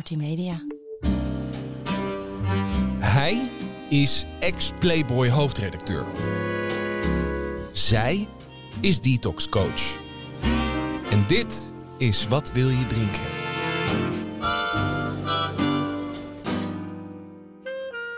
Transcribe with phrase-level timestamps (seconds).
[0.00, 0.66] Kortie Media.
[2.98, 3.48] Hij
[3.90, 6.04] is ex-Playboy hoofdredacteur.
[7.72, 8.28] Zij
[8.80, 9.96] is detox coach.
[11.10, 13.20] En dit is Wat wil je drinken?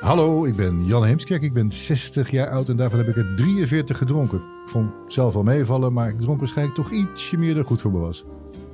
[0.01, 1.43] Hallo, ik ben Jan Heemskerk.
[1.43, 4.39] Ik ben 60 jaar oud en daarvan heb ik er 43 gedronken.
[4.39, 7.81] Ik vond het zelf wel meevallen, maar ik dronk waarschijnlijk toch ietsje meer dan goed
[7.81, 8.25] voor me was.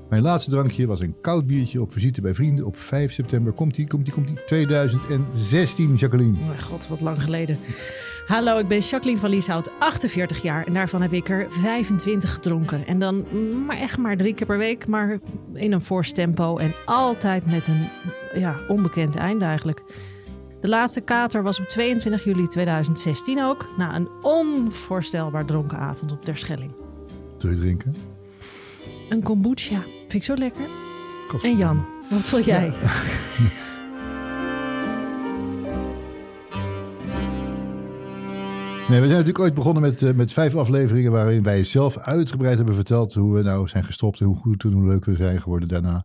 [0.09, 3.53] Mijn laatste drankje was een koud biertje op visite bij vrienden op 5 september.
[3.53, 4.45] Komt-ie, komt-ie, komt-ie.
[4.45, 6.39] 2016, Jacqueline.
[6.41, 7.59] Oh god, wat lang geleden.
[8.27, 10.67] Hallo, ik ben Jacqueline van Lieshout, 48 jaar.
[10.67, 12.87] En daarvan heb ik er 25 gedronken.
[12.87, 13.27] En dan
[13.67, 15.19] maar echt maar drie keer per week, maar
[15.55, 16.57] in een fors tempo.
[16.57, 17.89] En altijd met een
[18.35, 19.83] ja, onbekend einde eigenlijk.
[20.61, 23.69] De laatste kater was op 22 juli 2016 ook.
[23.77, 26.73] Na een onvoorstelbaar dronken avond op Terschelling.
[27.39, 27.95] Wil je drinken?
[29.09, 29.81] Een kombucha.
[30.09, 30.65] Vind ik zo lekker.
[31.43, 32.67] En Jan, wat vond jij?
[32.67, 32.93] Ja.
[38.89, 42.57] Nee, we zijn natuurlijk ooit begonnen met, uh, met vijf afleveringen waarin wij zelf uitgebreid
[42.57, 45.41] hebben verteld hoe we nou zijn gestopt en hoe goed en hoe leuk we zijn
[45.41, 46.05] geworden daarna.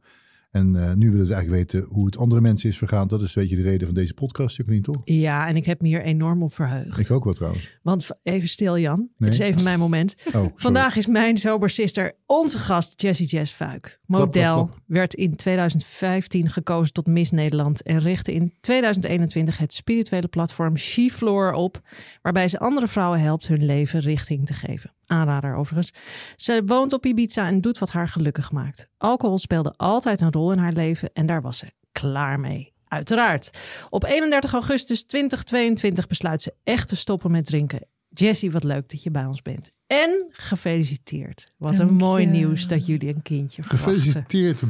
[0.54, 3.08] En uh, nu willen we eigenlijk weten hoe het andere mensen is vergaan.
[3.08, 5.02] Dat is weet je de reden van deze podcast, Jacqueline, toch?
[5.06, 7.00] Ja, en ik heb me hier enorm op verheugd.
[7.00, 7.78] Ik ook wel trouwens.
[7.82, 8.98] Want even stil, Jan.
[8.98, 9.30] Nee?
[9.30, 10.16] Het is even mijn moment.
[10.34, 14.00] Oh, Vandaag is mijn sobersister onze gast Jessie Jess Fuik.
[14.06, 20.78] Model, werd in 2015 gekozen tot Miss Nederland en richtte in 2021 het spirituele platform
[20.78, 21.82] She Floor op,
[22.22, 24.94] waarbij ze andere vrouwen helpt hun leven richting te geven.
[25.06, 25.92] Aanrader overigens.
[26.36, 28.88] Ze woont op Ibiza en doet wat haar gelukkig maakt.
[28.98, 32.74] Alcohol speelde altijd een rol in haar leven en daar was ze klaar mee.
[32.88, 33.50] Uiteraard.
[33.90, 37.88] Op 31 augustus 2022 besluit ze echt te stoppen met drinken.
[38.10, 39.72] Jessie, wat leuk dat je bij ons bent.
[39.88, 41.54] En gefeliciteerd.
[41.58, 44.02] Wat een mooi nieuws dat jullie een kindje verwachten.
[44.02, 44.64] Gefeliciteerd.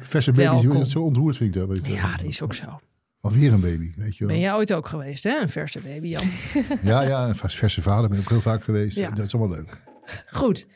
[0.00, 0.84] Verse baby.
[0.84, 1.78] Zo ontroerd vind ik dat.
[1.82, 2.80] Ja, dat is ook zo.
[3.20, 4.34] Alweer een baby, weet je wel.
[4.34, 5.40] Ben jij ooit ook geweest, hè?
[5.40, 6.26] Een verse baby, Jan.
[6.82, 8.96] ja, ja, een verse vader ben ik ook heel vaak geweest.
[8.96, 9.10] Ja.
[9.10, 9.82] Dat is allemaal leuk.
[10.26, 10.66] Goed.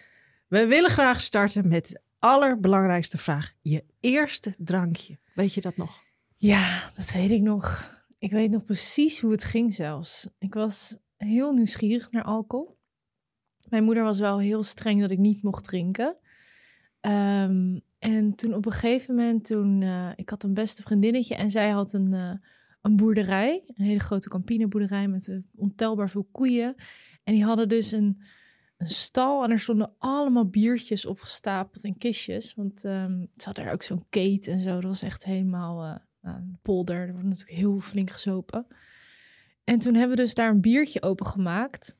[0.49, 3.53] We willen graag starten met de allerbelangrijkste vraag.
[3.61, 5.19] Je eerste drankje.
[5.35, 6.03] Weet je dat nog?
[6.35, 7.93] Ja, dat weet ik nog.
[8.19, 10.29] Ik weet nog precies hoe het ging zelfs.
[10.39, 12.79] Ik was heel nieuwsgierig naar alcohol.
[13.69, 16.17] Mijn moeder was wel heel streng dat ik niet mocht drinken.
[17.01, 21.51] Um, en toen op een gegeven moment, toen, uh, ik had een beste vriendinnetje en
[21.51, 22.33] zij had een, uh,
[22.81, 26.75] een boerderij, een hele grote campineboerderij met uh, ontelbaar veel koeien.
[27.23, 28.21] En die hadden dus een,
[28.77, 32.55] een stal en er stonden allemaal biertjes opgestapeld in kistjes.
[32.55, 34.75] Want um, ze hadden er ook zo'n kate en zo.
[34.75, 37.01] Dat was echt helemaal een polder.
[37.01, 38.67] Er wordt natuurlijk heel flink gezopen.
[39.65, 41.97] En toen hebben we dus daar een biertje opengemaakt.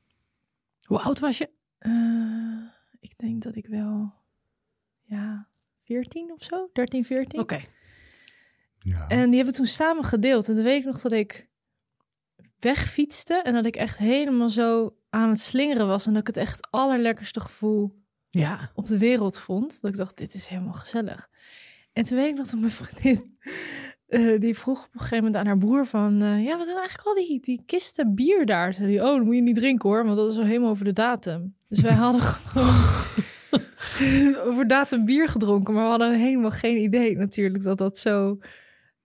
[0.81, 1.49] Hoe oud was je?
[2.99, 4.13] ik denk dat ik wel,
[5.01, 5.47] ja,
[5.85, 7.39] 14 of zo, 13, 14.
[7.39, 7.61] Oké.
[8.79, 9.07] Ja.
[9.07, 10.49] En die hebben we toen samen gedeeld.
[10.49, 11.49] En toen weet ik nog dat ik
[12.59, 16.05] wegfietste en dat ik echt helemaal zo aan het slingeren was.
[16.05, 18.71] En dat ik het echt het allerlekkerste gevoel ja.
[18.73, 19.81] op de wereld vond.
[19.81, 21.29] Dat ik dacht, dit is helemaal gezellig.
[21.93, 23.37] En toen weet ik nog dat mijn vriendin,
[24.07, 26.23] uh, die vroeg op een gegeven moment aan haar broer van...
[26.23, 28.73] Uh, ja, wat zijn eigenlijk al die, die kisten bier daar?
[28.73, 30.85] Zei die, oh, dan moet je niet drinken hoor, want dat is al helemaal over
[30.85, 31.55] de datum.
[31.67, 32.73] Dus wij hadden gewoon
[34.47, 38.37] over datum bier gedronken, maar we hadden helemaal geen idee natuurlijk dat dat zo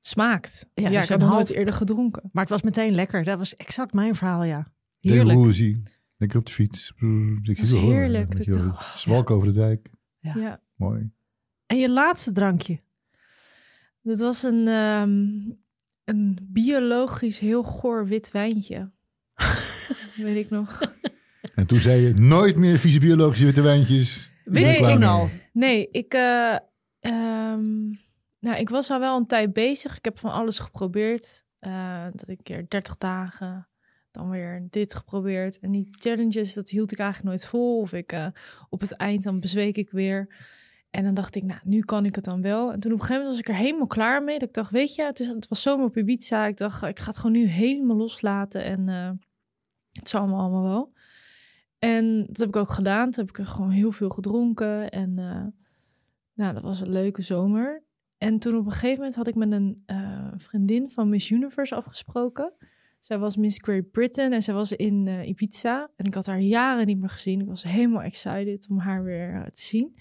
[0.01, 0.67] smaakt.
[0.73, 1.33] Ja, ja dus ik heb half...
[1.33, 2.23] nooit eerder gedronken.
[2.33, 3.25] Maar het was meteen lekker.
[3.25, 4.73] Dat was exact mijn verhaal, ja.
[5.01, 5.39] Heerlijk.
[5.39, 5.83] Hoe
[6.17, 6.93] Lekker op de fiets.
[7.43, 8.51] Dat is heerlijk.
[8.97, 9.91] Zwalk over de dijk.
[10.19, 10.35] Ja.
[10.37, 10.61] ja.
[10.77, 11.11] Mooi.
[11.67, 12.81] En je laatste drankje?
[14.03, 15.59] Dat was een, um,
[16.05, 18.91] een biologisch heel goor wit wijntje.
[20.17, 20.95] Weet ik nog.
[21.55, 24.33] En toen zei je nooit meer vieze biologische witte wijntjes.
[24.51, 25.29] Wist je toen al?
[25.53, 26.57] Nee, ik, uh,
[27.01, 27.99] um,
[28.41, 29.97] nou, ik was al wel een tijd bezig.
[29.97, 31.45] Ik heb van alles geprobeerd.
[31.61, 33.69] Uh, dat ik een keer 30 dagen,
[34.11, 35.59] dan weer dit geprobeerd.
[35.59, 37.81] En die challenges, dat hield ik eigenlijk nooit vol.
[37.81, 38.27] Of ik uh,
[38.69, 40.35] op het eind, dan bezweek ik weer.
[40.91, 42.73] En dan dacht ik, nou, nu kan ik het dan wel.
[42.73, 44.39] En toen op een gegeven moment was ik er helemaal klaar mee.
[44.39, 46.47] Dat ik dacht, weet je, het, is, het was zomer op Ibiza.
[46.47, 48.65] Ik dacht, ik ga het gewoon nu helemaal loslaten.
[48.65, 49.11] En uh,
[49.93, 50.93] het zal allemaal, allemaal wel.
[51.81, 53.11] En dat heb ik ook gedaan.
[53.11, 54.91] Toen heb ik er gewoon heel veel gedronken.
[54.91, 55.47] En uh,
[56.35, 57.83] nou, dat was een leuke zomer.
[58.19, 61.75] En toen op een gegeven moment had ik met een uh, vriendin van Miss Universe
[61.75, 62.53] afgesproken.
[62.99, 65.91] Zij was Miss Great Britain en zij was in uh, Ibiza.
[65.97, 67.41] En ik had haar jaren niet meer gezien.
[67.41, 69.97] Ik was helemaal excited om haar weer te zien.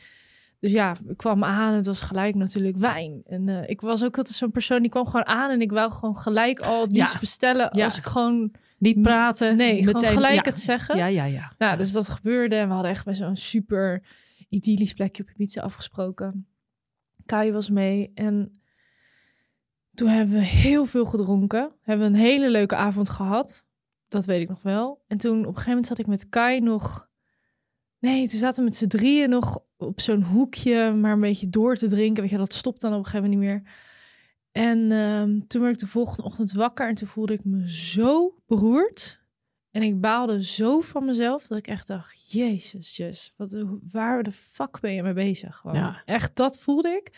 [0.59, 3.21] Dus ja, ik kwam aan en het was gelijk natuurlijk wijn.
[3.25, 5.91] En uh, ik was ook altijd zo'n persoon die kwam gewoon aan en ik wou
[5.91, 7.19] gewoon gelijk al iets ja.
[7.19, 7.85] bestellen ja.
[7.85, 9.57] als ik gewoon niet praten.
[9.57, 10.97] Nee, meteen gewoon gelijk het zeggen.
[10.97, 11.53] Ja, ja, ja.
[11.57, 14.03] Nou, dus dat gebeurde en we hadden echt bij zo'n super
[14.49, 16.47] idyllisch plekje op Ibiza afgesproken.
[17.25, 18.51] Kai was mee en
[19.93, 21.71] toen hebben we heel veel gedronken.
[21.81, 23.67] Hebben we een hele leuke avond gehad.
[24.07, 25.03] Dat weet ik nog wel.
[25.07, 27.09] En toen op een gegeven moment zat ik met Kai nog.
[27.99, 31.75] Nee, toen zaten we met z'n drieën nog op zo'n hoekje, maar een beetje door
[31.75, 32.21] te drinken.
[32.21, 33.71] Weet je, dat stopt dan op een gegeven moment niet meer.
[34.59, 38.35] En um, toen werd ik de volgende ochtend wakker en toen voelde ik me zo
[38.47, 39.19] beroerd.
[39.71, 44.31] En ik baalde zo van mezelf dat ik echt dacht: Jezus, just, wat, waar de
[44.31, 45.55] fuck ben je mee bezig?
[45.55, 45.75] Gewoon.
[45.75, 46.01] Ja.
[46.05, 47.11] Echt, dat voelde ik.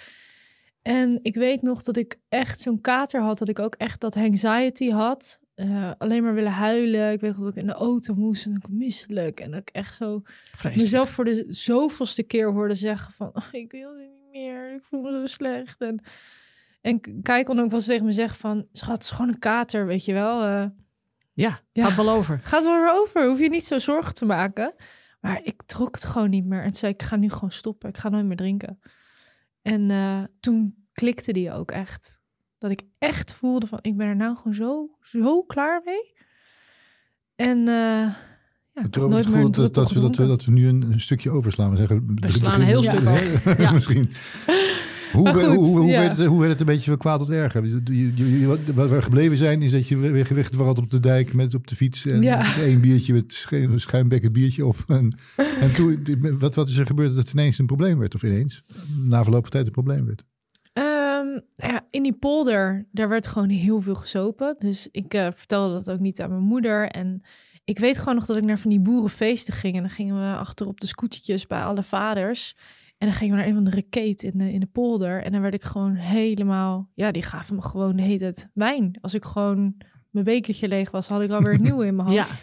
[0.82, 4.16] En ik weet nog dat ik echt zo'n kater had, dat ik ook echt dat
[4.16, 5.40] anxiety had.
[5.56, 7.12] Uh, alleen maar willen huilen.
[7.12, 9.40] Ik weet dat ik in de auto moest en ik misselijk.
[9.40, 10.82] En dat ik echt zo Vreselijk.
[10.82, 13.32] mezelf voor de zoveelste keer hoorde zeggen van...
[13.34, 15.82] Oh, ik wil dit niet meer, ik voel me zo slecht.
[15.82, 16.04] En,
[16.82, 18.66] en Kai kon ook wel eens tegen me zeggen van...
[18.72, 20.44] Schat, het is gewoon een kater, weet je wel.
[20.44, 20.66] Uh,
[21.34, 22.40] ja, ja, gaat wel over.
[22.44, 24.74] Gaat wel weer over, hoef je niet zo zorgen te maken.
[25.20, 26.60] Maar ik trok het gewoon niet meer.
[26.60, 27.90] En toen zei ik, ga nu gewoon stoppen.
[27.90, 28.80] Ik ga nooit meer drinken.
[29.62, 32.20] En uh, toen klikte die ook echt.
[32.58, 36.14] Dat ik echt voelde van, ik ben er nou gewoon zo, zo klaar mee.
[37.36, 37.66] En uh,
[38.74, 41.02] ja, ik heb nooit meer dat, dat, we, dat, we, dat we nu een, een
[41.02, 41.72] stukje overslaan.
[41.72, 43.62] We, zeggen, we slaan een heel stuk over.
[43.62, 43.72] Ja.
[43.72, 44.12] Misschien.
[45.12, 46.00] Hoe, goed, hoe, hoe, ja.
[46.00, 47.54] werd het, hoe werd het een beetje van kwaad tot erg?
[48.74, 51.68] Wat we gebleven zijn, is dat je weer gewicht was op de dijk met op
[51.68, 52.06] de fiets.
[52.06, 52.58] En ja.
[52.58, 54.84] één biertje met een schuimbekkend biertje op.
[54.88, 56.04] En, en toen,
[56.40, 58.16] wat, wat is er gebeurd dat het ineens een probleem werd?
[58.16, 58.64] Of ineens,
[59.08, 60.24] na verloop van tijd een probleem werd?
[60.74, 64.56] Um, ja, in die polder, daar werd gewoon heel veel gesopen.
[64.60, 66.88] Dus ik uh, vertelde dat ook niet aan mijn moeder.
[66.88, 67.22] En
[67.64, 69.76] ik weet gewoon nog dat ik naar van die boerenfeesten ging.
[69.76, 72.56] En dan gingen we achter op de scootertjes bij alle vaders.
[73.02, 75.24] En dan gingen we naar een van de rekeet in de, in de polder.
[75.24, 76.90] En dan werd ik gewoon helemaal...
[76.94, 78.98] Ja, die gaven me gewoon hele tijd wijn.
[79.02, 79.76] Als ik gewoon
[80.10, 82.30] mijn bekertje leeg was, had ik alweer het nieuwe in mijn hand.
[82.30, 82.36] Ja.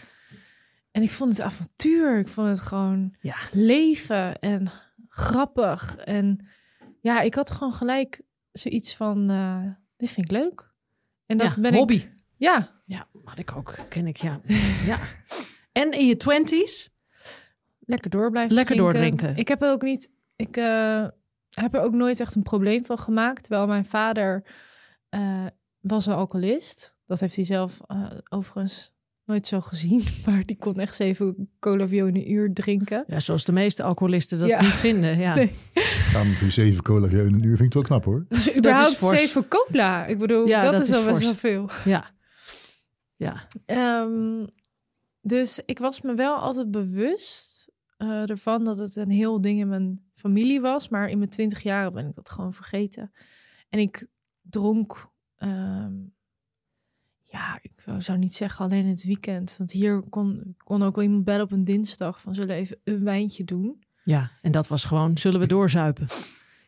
[0.91, 2.19] En ik vond het avontuur.
[2.19, 3.37] Ik vond het gewoon ja.
[3.53, 4.67] leven en
[5.09, 5.97] grappig.
[5.97, 6.47] En
[7.01, 8.21] ja, ik had gewoon gelijk
[8.53, 9.63] zoiets van, uh,
[9.97, 10.73] dit vind ik leuk.
[11.27, 11.95] En dat ja, ben hobby.
[11.95, 12.13] ik...
[12.37, 12.83] Ja.
[12.87, 13.79] Ja, had ik ook.
[13.89, 14.41] Ken ik, ja.
[14.87, 14.99] ja.
[15.73, 16.91] En in je twenties?
[17.79, 19.01] Lekker door blijven Lekker drinken.
[19.01, 19.37] doordrinken.
[19.37, 20.17] Ik heb ook niet...
[20.39, 21.07] Ik uh,
[21.51, 23.43] heb er ook nooit echt een probleem van gemaakt.
[23.43, 24.45] Terwijl mijn vader
[25.11, 25.47] uh,
[25.81, 26.97] was een alcoholist.
[27.07, 28.95] Dat heeft hij zelf uh, overigens
[29.25, 30.03] nooit zo gezien.
[30.27, 33.05] Maar die kon echt zeven in een uur drinken.
[33.07, 34.61] Ja, zoals de meeste alcoholisten dat ja.
[34.61, 35.19] niet vinden.
[35.19, 35.35] Ja.
[35.39, 35.53] Nee.
[36.13, 38.27] Ja, voor zeven cola in een uur vind ik wel knap hoor.
[38.29, 40.07] Dus überhaupt zeven cola.
[40.07, 41.71] Ik bedoel, ja, dat, dat is al best wel veel.
[41.85, 42.11] Ja.
[43.17, 43.47] Ja.
[44.03, 44.47] Um,
[45.21, 49.69] dus ik was me wel altijd bewust uh, ervan dat het een heel ding in
[49.69, 50.89] mijn familie was.
[50.89, 53.13] Maar in mijn twintig jaren ben ik dat gewoon vergeten.
[53.69, 54.07] En ik
[54.41, 55.11] dronk...
[55.39, 56.17] Um,
[57.31, 59.55] ja, ik zou niet zeggen alleen het weekend.
[59.59, 62.79] Want hier kon, kon ook wel iemand bellen op een dinsdag van zullen we even
[62.85, 63.83] een wijntje doen.
[64.05, 66.07] Ja, en dat was gewoon, zullen we doorzuipen?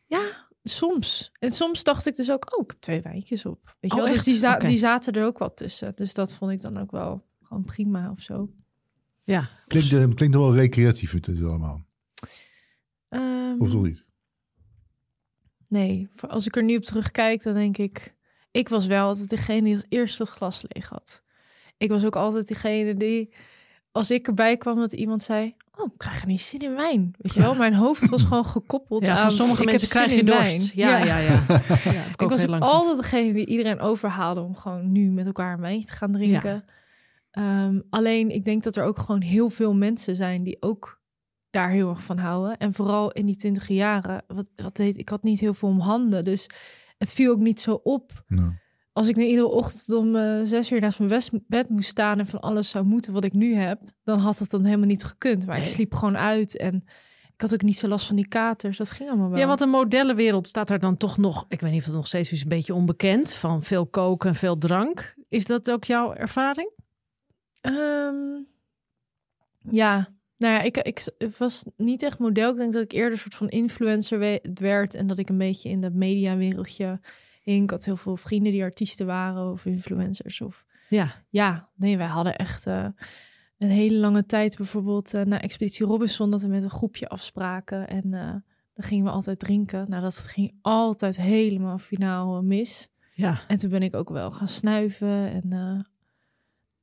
[0.07, 1.33] Ja, soms.
[1.39, 3.77] En soms dacht ik dus ook, oh, ik heb twee wijntjes op.
[3.81, 4.13] Weet je oh, wel?
[4.13, 4.69] Dus die, za okay.
[4.69, 5.93] die zaten er ook wat tussen.
[5.95, 8.51] Dus dat vond ik dan ook wel gewoon prima of zo.
[9.23, 9.49] Ja.
[9.67, 11.87] Klinkt, uh, klinkt wel recreatief het is allemaal.
[13.51, 14.09] Um, of toch niet?
[15.69, 18.19] Nee, als ik er nu op terugkijk, dan denk ik...
[18.51, 21.23] Ik was wel altijd degene die als eerste het glas leeg had.
[21.77, 23.33] Ik was ook altijd degene die,
[23.93, 27.15] als ik erbij kwam, dat iemand zei: Oh, ik krijg er niet zin in wijn.
[27.19, 29.21] Weet je wel, mijn hoofd was gewoon gekoppeld ja, aan.
[29.21, 30.73] Van sommige mensen krijg je dorst.
[30.73, 31.19] Ja, ja, ja.
[31.19, 31.41] ja.
[31.93, 35.87] ja ik, was altijd degene die iedereen overhaalde om gewoon nu met elkaar een wijntje
[35.87, 36.65] te gaan drinken.
[37.31, 37.65] Ja.
[37.67, 41.00] Um, alleen, ik denk dat er ook gewoon heel veel mensen zijn die ook
[41.51, 42.57] daar heel erg van houden.
[42.57, 45.81] En vooral in die twintig jaren, wat, wat deed ik had niet heel veel om
[45.81, 46.49] handen, dus
[46.99, 48.25] het viel ook niet zo op.
[48.27, 48.53] No.
[48.93, 52.27] Als ik nu iedere ochtend om uh, zes uur naast mijn bed moest staan en
[52.27, 55.47] van alles zou moeten wat ik nu heb, dan had het dan helemaal niet gekund.
[55.47, 55.65] Maar nee.
[55.65, 56.85] ik sliep gewoon uit en
[57.35, 58.79] ik had ook niet zo last van die katers.
[58.79, 59.39] Dat ging allemaal wel.
[59.39, 62.07] Ja, want een modellenwereld staat er dan toch nog, ik weet niet of het nog
[62.07, 65.15] steeds is, een beetje onbekend van veel koken en veel drank.
[65.29, 66.71] Is dat ook jouw ervaring?
[67.63, 68.47] Um,
[69.71, 70.09] ja,
[70.41, 71.07] nou ja, ik, ik,
[71.39, 72.51] was niet echt model.
[72.51, 75.69] Ik denk dat ik eerder een soort van influencer werd en dat ik een beetje
[75.69, 77.01] in dat mediawereldje
[77.43, 77.63] hing.
[77.63, 80.41] Ik had heel veel vrienden die artiesten waren of influencers.
[80.41, 82.87] Of ja, ja, nee, wij hadden echt uh,
[83.59, 87.89] een hele lange tijd bijvoorbeeld uh, naar Expeditie Robinson dat we met een groepje afspraken
[87.89, 88.31] en uh,
[88.75, 89.91] Dan gingen we altijd drinken.
[89.91, 92.89] Nou, dat ging altijd helemaal finaal mis.
[93.15, 93.41] Ja.
[93.49, 95.43] En toen ben ik ook wel gaan snuiven.
[95.43, 95.85] En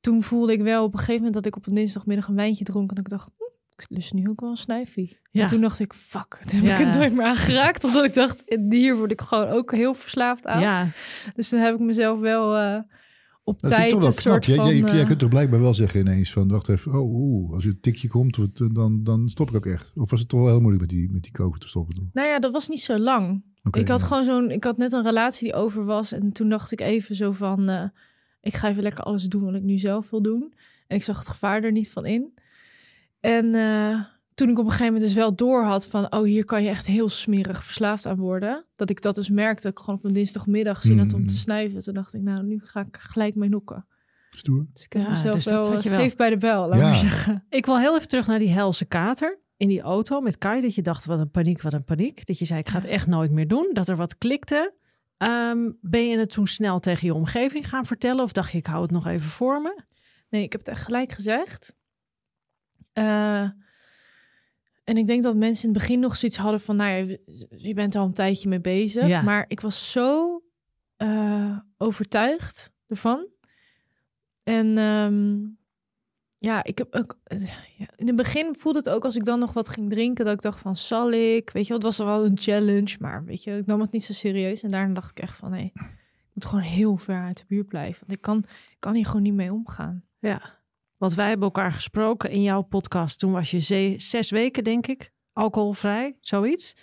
[0.00, 2.64] toen voelde ik wel op een gegeven moment dat ik op een dinsdagmiddag een wijntje
[2.64, 2.90] dronk.
[2.90, 3.30] En ik dacht,
[3.82, 5.18] ik lust nu ook wel een snuifie.
[5.30, 5.42] Ja.
[5.42, 7.84] En toen dacht ik, fuck, toen heb ik het nooit meer aangeraakt.
[7.84, 10.60] Omdat ik dacht, hier word ik gewoon ook heel verslaafd aan.
[10.60, 10.90] Ja.
[11.34, 12.56] Dus toen heb ik mezelf wel...
[12.56, 12.78] Uh,
[13.44, 14.76] op dat tijd een soort jij, van...
[14.76, 16.48] Jij, jij, kunt toch blijkbaar wel zeggen ineens van...
[16.48, 18.38] wacht even, oh, oeh, als er een tikje komt,
[18.74, 19.92] dan, dan stop ik ook echt.
[19.94, 22.10] Of was het toch wel heel moeilijk met die, met die koken te stoppen?
[22.12, 23.42] Nou ja, dat was niet zo lang.
[23.70, 24.50] ik had gewoon zo'n...
[24.50, 26.12] Ik had net een relatie die over was.
[26.12, 27.70] En toen dacht ik even zo van...
[27.70, 27.84] Uh,
[28.40, 30.54] ik ga even lekker alles doen wat ik nu zelf wil doen.
[30.86, 32.32] En ik zag het gevaar er niet van in.
[33.20, 34.00] En uh,
[34.34, 36.12] toen ik op een gegeven moment dus wel door had van...
[36.12, 38.64] oh, hier kan je echt heel smerig verslaafd aan worden.
[38.76, 41.38] Dat ik dat dus merkte, ik gewoon op een dinsdagmiddag zien dat om te mm.
[41.38, 41.78] snuiven.
[41.78, 43.86] Toen dacht ik, nou, nu ga ik gelijk mee nokken.
[44.30, 44.66] Stoer.
[44.72, 46.88] Dus ik heb ja, mezelf dus wel, wel safe bij de bel, laat ja.
[46.88, 47.44] maar zeggen.
[47.48, 50.60] Ik wil heel even terug naar die helse kater in die auto met Kai.
[50.60, 52.26] Dat je dacht, wat een paniek, wat een paniek.
[52.26, 53.70] Dat je zei, ik ga het echt nooit meer doen.
[53.72, 54.74] Dat er wat klikte.
[55.18, 58.22] Um, ben je het toen snel tegen je omgeving gaan vertellen?
[58.22, 59.82] Of dacht je, ik hou het nog even voor me?
[60.30, 61.76] Nee, ik heb het echt gelijk gezegd.
[62.98, 63.50] Uh,
[64.84, 67.16] en ik denk dat mensen in het begin nog zoiets hadden van, nou ja,
[67.50, 69.06] je bent al een tijdje mee bezig.
[69.06, 69.22] Ja.
[69.22, 70.42] Maar ik was zo
[70.98, 73.26] uh, overtuigd ervan.
[74.42, 75.58] En um,
[76.38, 77.18] ja, ik heb ook.
[77.76, 80.34] Ja, in het begin voelde het ook als ik dan nog wat ging drinken, dat
[80.34, 81.50] ik dacht van, zal ik?
[81.50, 84.12] Weet je, het was wel een challenge, maar weet je, ik nam het niet zo
[84.12, 84.62] serieus.
[84.62, 87.68] En daarna dacht ik echt van, nee, ik moet gewoon heel ver uit de buurt
[87.68, 88.00] blijven.
[88.00, 88.38] Want ik kan,
[88.70, 90.04] ik kan hier gewoon niet mee omgaan.
[90.18, 90.57] Ja.
[90.98, 93.18] Want wij hebben elkaar gesproken in jouw podcast.
[93.18, 96.76] Toen was je zes weken, denk ik, alcoholvrij, zoiets.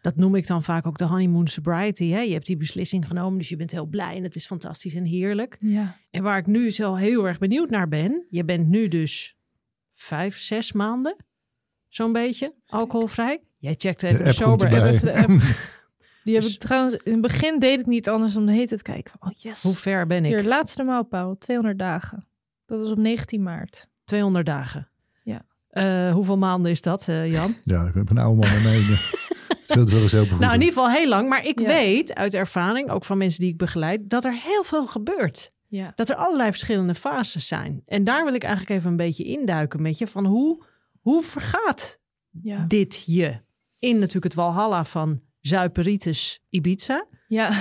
[0.00, 2.08] Dat noem ik dan vaak ook de honeymoon sobriety.
[2.08, 2.20] Hè?
[2.20, 5.04] Je hebt die beslissing genomen, dus je bent heel blij en het is fantastisch en
[5.04, 5.54] heerlijk.
[5.58, 5.96] Ja.
[6.10, 9.36] En waar ik nu zo heel erg benieuwd naar ben, je bent nu dus
[9.92, 11.24] vijf, zes maanden,
[11.88, 13.42] zo'n beetje, alcoholvrij.
[13.58, 14.70] Jij checkt even de sober.
[16.24, 18.76] Die heb dus ik trouwens, in het begin deed ik niet anders dan de hete
[18.76, 19.14] te kijken.
[19.20, 19.62] Oh yes.
[19.62, 20.34] Hoe ver ben ik?
[20.34, 22.26] Hier, laatste mijlpaal, 200 dagen.
[22.68, 23.88] Dat was op 19 maart.
[24.04, 24.88] 200 dagen.
[25.22, 25.44] Ja.
[25.72, 27.56] Uh, hoeveel maanden is dat, uh, Jan?
[27.64, 28.80] Ja, ik heb een oude man mee.
[29.64, 31.28] Zult wel eens nou, in ieder geval heel lang.
[31.28, 34.86] Maar ik weet uit ervaring, ook van mensen die ik begeleid, dat er heel veel
[34.86, 35.52] gebeurt.
[35.66, 35.92] Ja.
[35.94, 37.82] Dat er allerlei verschillende fases zijn.
[37.86, 40.06] En daar wil ik eigenlijk even een beetje induiken met je.
[40.06, 40.64] Van hoe,
[41.00, 41.98] hoe vergaat
[42.42, 42.64] ja.
[42.66, 43.40] dit je?
[43.78, 47.06] In natuurlijk het Walhalla van Zuiperitis Ibiza.
[47.26, 47.52] Ja.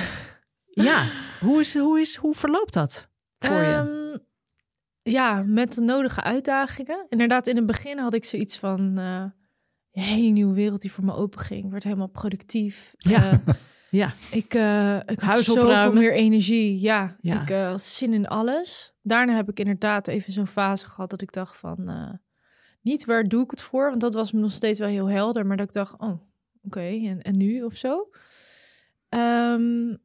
[0.70, 1.06] Ja,
[1.40, 3.10] hoe, is, hoe, is, hoe verloopt dat
[3.40, 3.87] voor je?
[5.08, 7.06] Ehm, ja, met de nodige uitdagingen.
[7.10, 9.00] Inderdaad, in het begin had ik zoiets van...
[9.00, 9.24] Uh,
[9.92, 11.66] een hele nieuwe wereld die voor me open ging.
[11.66, 12.94] Ik werd helemaal productief.
[12.98, 13.32] Ja.
[13.32, 13.40] Uh,
[14.02, 14.14] ja.
[14.32, 16.80] Ik, uh, ik had zoveel meer energie.
[16.80, 17.42] Ja, ja.
[17.42, 18.94] ik had zin in alles.
[19.02, 22.20] Daarna heb ik inderdaad even zo'n fase gehad dat ik dacht van...
[22.82, 23.90] niet waar doe ik het voor?
[23.90, 25.46] Want dat was me nog steeds wel heel helder.
[25.46, 26.22] Maar dat ik dacht, oh,
[26.64, 28.10] oké, en, en nu of zo?
[29.10, 29.98] Um,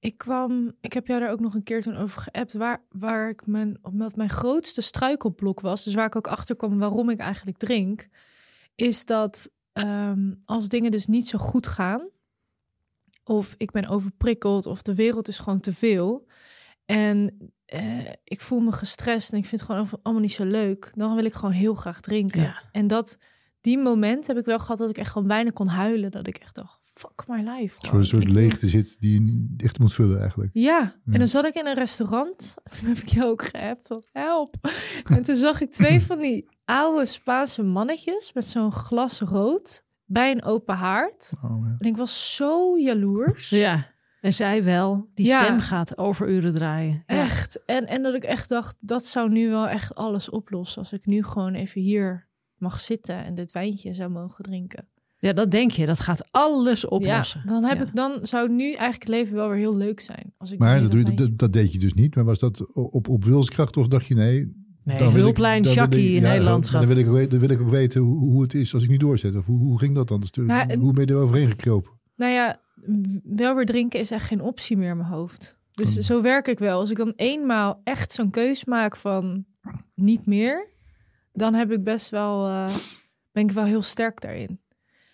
[0.00, 3.28] ik kwam, ik heb jou daar ook nog een keer toen over geappt, waar, waar
[3.28, 7.18] ik mijn, omdat mijn grootste struikelblok was, dus waar ik ook achter kwam waarom ik
[7.18, 8.08] eigenlijk drink,
[8.74, 12.08] is dat um, als dingen dus niet zo goed gaan,
[13.24, 16.26] of ik ben overprikkeld, of de wereld is gewoon te veel,
[16.84, 20.92] en uh, ik voel me gestrest en ik vind het gewoon allemaal niet zo leuk,
[20.94, 22.42] dan wil ik gewoon heel graag drinken.
[22.42, 22.62] Ja.
[22.72, 23.18] En dat,
[23.60, 26.36] die moment heb ik wel gehad dat ik echt gewoon bijna kon huilen, dat ik
[26.36, 27.96] echt dacht, fuck my life.
[27.96, 30.50] Een soort leegte zit die je echt moet vullen eigenlijk.
[30.52, 30.94] Ja.
[31.10, 32.54] en dan zat ik in een restaurant.
[32.78, 34.54] Toen heb ik je ook geappt van help.
[35.04, 40.30] en toen zag ik twee van die oude Spaanse mannetjes met zo'n glas rood bij
[40.30, 41.32] een open haard.
[41.44, 41.76] Oh, ja.
[41.78, 43.50] En ik was zo jaloers.
[43.50, 43.88] Ja.
[44.20, 47.02] En zij wel, die stem gaat over uren draaien.
[47.06, 47.64] Echt.
[47.64, 50.78] En, en dat ik echt dacht, dat zou nu wel echt alles oplossen.
[50.78, 52.28] Als ik nu gewoon even hier
[52.60, 54.88] mag zitten en dit wijntje zou mogen drinken.
[55.18, 55.86] Ja, dat denk je.
[55.86, 57.42] Dat gaat alles oplossen.
[57.44, 60.34] Ja, dan, heb ik, dan zou nu eigenlijk het leven wel weer heel leuk zijn.
[60.38, 62.14] Als ik maar dat, doe je, dat, deed je dus niet.
[62.14, 64.58] Maar was dat op, op wilskracht of dacht je nee...
[64.84, 66.72] Nee, dan hulplijn Shaki in Nederland.
[66.72, 68.96] Dan, wil ik, dan wil ik ook weten hoe, hoe het is als ik nu
[68.96, 69.36] doorzet.
[69.36, 70.20] Of hoe, hoe ging dat dan?
[70.20, 70.30] Dus
[70.78, 71.90] hoe ben je er overheen gekropen?
[72.16, 72.60] Nou ja,
[73.22, 75.58] wel weer drinken is echt geen optie meer in mijn hoofd.
[75.70, 76.04] Dus oh.
[76.04, 76.80] zo werk ik wel.
[76.80, 79.44] Als ik dan eenmaal echt zo'n keus maak van
[79.94, 80.68] niet meer...
[81.32, 82.68] dan heb ik best wel, uh,
[83.32, 84.60] ben ik wel heel sterk daarin.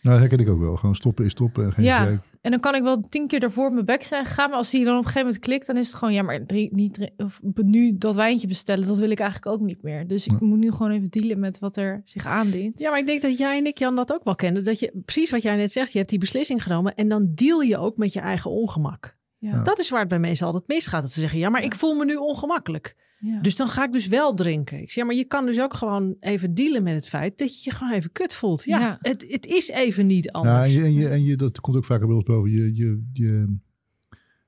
[0.02, 0.76] Nou, dat herken ik ook wel.
[0.76, 1.72] Gewoon stoppen is stoppen.
[1.72, 4.48] Geen ja, en dan kan ik wel tien keer ervoor op mijn bek zijn gegaan.
[4.48, 6.14] Maar als die dan op een gegeven moment klikt, dan is het gewoon...
[6.14, 9.82] Ja, maar drie, niet, of nu dat wijntje bestellen, dat wil ik eigenlijk ook niet
[9.82, 10.06] meer.
[10.06, 12.80] Dus ik moet nu gewoon even dealen met wat er zich aandient.
[12.80, 14.64] Ja, maar ik denk dat jij en ik, Jan, dat ook wel kennen.
[14.64, 16.94] Dat je, precies wat jij net zegt, je hebt die beslissing genomen...
[16.94, 19.16] en dan deal je ook met je eigen ongemak.
[19.38, 19.62] Ja.
[19.62, 21.02] Dat is waar het bij mensen altijd misgaat.
[21.02, 22.96] Dat ze zeggen, ja, maar ik voel me nu ongemakkelijk.
[23.18, 23.40] Ja.
[23.40, 24.80] Dus dan ga ik dus wel drinken.
[24.80, 27.62] Ik zeg, ja, maar je kan dus ook gewoon even dealen met het feit dat
[27.62, 28.64] je je gewoon even kut voelt.
[28.64, 30.56] Ja, Het, het is even niet anders.
[30.56, 32.50] Ja, en, je, en, je, en je, dat komt ook vaker bij ons boven.
[32.50, 33.56] Je, je, je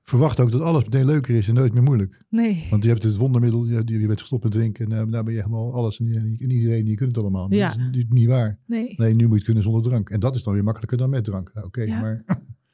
[0.03, 2.25] verwacht ook dat alles meteen leuker is en nooit meer moeilijk.
[2.29, 2.67] Nee.
[2.69, 5.33] Want je hebt het wondermiddel, je, je bent gestopt met drinken en uh, daar ben
[5.33, 7.47] je helemaal alles en, en iedereen, je kunt het allemaal.
[7.47, 7.69] Maar ja.
[7.69, 8.59] dat is niet waar.
[8.65, 8.93] Nee.
[8.97, 10.09] nee, nu moet je het kunnen zonder drank.
[10.09, 11.51] En dat is dan weer makkelijker dan met drank.
[11.63, 12.23] Oké, maar...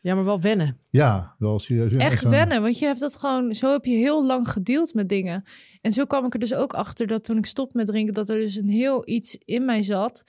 [0.06, 0.80] Ja, maar wel wennen.
[0.90, 2.02] Ja, wel serieus.
[2.02, 5.44] Echt wennen, want je hebt dat gewoon, zo heb je heel lang gedeeld met dingen.
[5.82, 8.30] En zo kwam ik er dus ook achter dat toen ik stop met drinken, dat
[8.30, 10.24] er dus een heel iets in mij zat,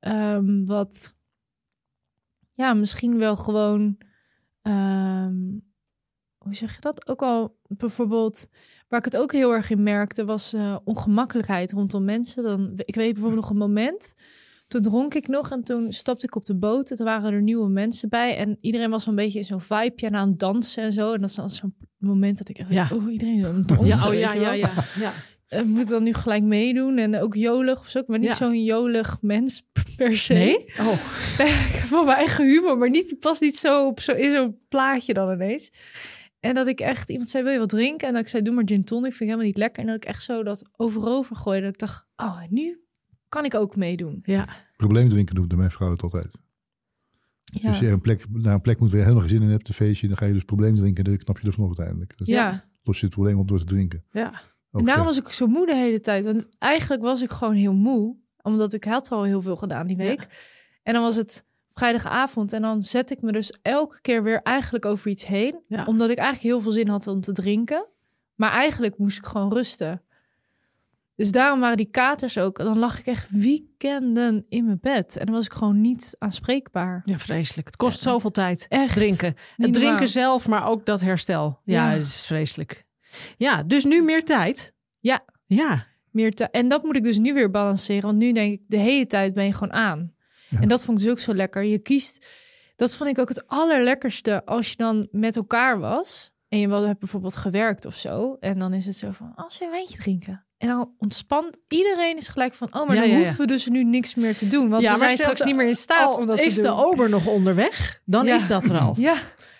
[0.00, 1.14] um, wat,
[2.52, 3.98] ja, misschien wel gewoon,
[4.62, 5.64] um,
[6.38, 7.08] hoe zeg je dat?
[7.08, 8.48] Ook al bijvoorbeeld,
[8.88, 12.42] waar ik het ook heel erg in merkte, was uh, ongemakkelijkheid rondom mensen.
[12.42, 14.14] Dan, ik weet bijvoorbeeld nog een moment
[14.68, 16.90] toen dronk ik nog en toen stapte ik op de boot.
[16.90, 18.36] En toen waren er nieuwe mensen bij.
[18.36, 21.12] En iedereen was een beetje in zo'n vibeje aan het dansen en zo.
[21.12, 22.70] En dat was zo'n moment dat ik echt...
[22.70, 22.90] Ja.
[22.92, 23.86] Oh, iedereen zo dansen.
[23.86, 25.12] Ja, oh, ja, ja, ja, ja.
[25.48, 26.98] Uh, moet ik dan nu gelijk meedoen?
[26.98, 27.98] En ook jolig of zo.
[27.98, 29.62] Ik ben niet zo'n jolig mens
[29.96, 30.32] per se.
[30.32, 30.72] Nee?
[30.78, 30.92] Oh.
[31.68, 34.58] ik heb wel mijn eigen humor, maar niet, past niet zo op zo, in zo'n
[34.68, 35.70] plaatje dan ineens.
[36.40, 38.08] En dat ik echt, iemand zei, wil je wat drinken?
[38.08, 39.82] En dat ik zei, doe maar gin tonic, vind ik helemaal niet lekker.
[39.82, 41.64] En dat ik echt zo dat overover gooide.
[41.64, 42.85] Dat ik dacht, oh, nu
[43.28, 44.20] kan ik ook meedoen.
[44.22, 44.48] Ja.
[44.76, 46.38] Probleemdrinken noemde mijn vrouw het altijd.
[47.44, 47.68] Ja.
[47.68, 49.74] Als je een plek, naar een plek moet waar je helemaal gezin in hebt, een
[49.74, 52.18] feestje, dan ga je dus probleem drinken en dan knap je er vanaf uiteindelijk.
[52.18, 52.64] Dus ja.
[52.82, 54.04] Los je het probleem op door te drinken.
[54.12, 54.42] Ja.
[54.72, 56.24] en daarom was ik zo moe de hele tijd.
[56.24, 59.96] Want eigenlijk was ik gewoon heel moe, omdat ik had al heel veel gedaan die
[59.96, 60.26] week.
[60.82, 64.84] En dan was het vrijdagavond en dan zet ik me dus elke keer weer eigenlijk
[64.84, 65.60] over iets heen.
[65.86, 67.86] Omdat ik eigenlijk heel veel zin had om te drinken.
[68.34, 70.02] Maar eigenlijk moest ik gewoon rusten.
[71.16, 72.56] Dus daarom waren die katers ook.
[72.56, 75.16] Dan lag ik echt weekenden in mijn bed.
[75.16, 77.02] En dan was ik gewoon niet aanspreekbaar.
[77.04, 77.66] Ja, vreselijk.
[77.66, 78.66] Het kost zoveel tijd.
[78.68, 78.94] Echt.
[78.94, 79.34] Drinken.
[79.56, 81.60] Het drinken zelf, maar ook dat herstel.
[81.64, 82.84] Ja, het is vreselijk.
[83.36, 84.74] Ja, dus nu meer tijd.
[84.98, 85.24] Ja.
[85.46, 85.86] Ja.
[86.10, 86.50] Meer tijd.
[86.50, 88.02] En dat moet ik dus nu weer balanceren.
[88.02, 90.14] Want nu denk ik, de hele tijd ben je gewoon aan.
[90.60, 91.62] En dat vond ik dus ook zo lekker.
[91.62, 92.26] Je kiest...
[92.76, 96.30] Dat vond ik ook het allerlekkerste als je dan met elkaar was.
[96.48, 98.36] En je hebt bijvoorbeeld gewerkt of zo.
[98.40, 100.45] En dan is het zo van, als je een wijntje drinken.
[100.66, 104.14] En dan ontspant iedereen is gelijk van, oh, maar dan hoeven we dus nu niks
[104.14, 104.68] meer te doen.
[104.68, 106.76] Want we zijn straks niet meer in staat om dat is te doen.
[106.76, 108.94] de ober nog onderweg, dan is dat er al.
[109.06, 109.14] Ja.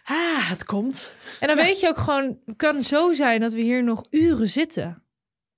[0.05, 1.13] Ah, het komt.
[1.41, 4.49] En dan weet je ook gewoon, het kan zo zijn dat we hier nog uren
[4.49, 5.03] zitten.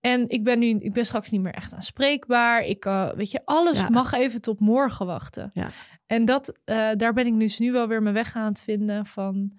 [0.01, 2.63] En ik ben nu, ik ben straks niet meer echt aanspreekbaar.
[2.63, 5.51] Ik, uh, weet je, alles mag even tot morgen wachten.
[5.55, 5.69] Ja.
[6.07, 9.07] En dat, uh, daar ben ik dus nu wel weer mijn weg aan het vinden
[9.07, 9.53] van,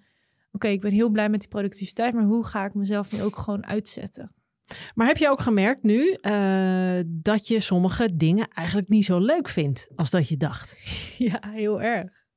[0.52, 3.38] oké, ik ben heel blij met die productiviteit, maar hoe ga ik mezelf nu ook
[3.38, 4.32] gewoon uitzetten?
[4.94, 9.50] Maar heb je ook gemerkt nu uh, dat je sommige dingen eigenlijk niet zo leuk
[9.50, 10.76] vindt als dat je dacht?
[11.18, 12.28] Ja, heel erg.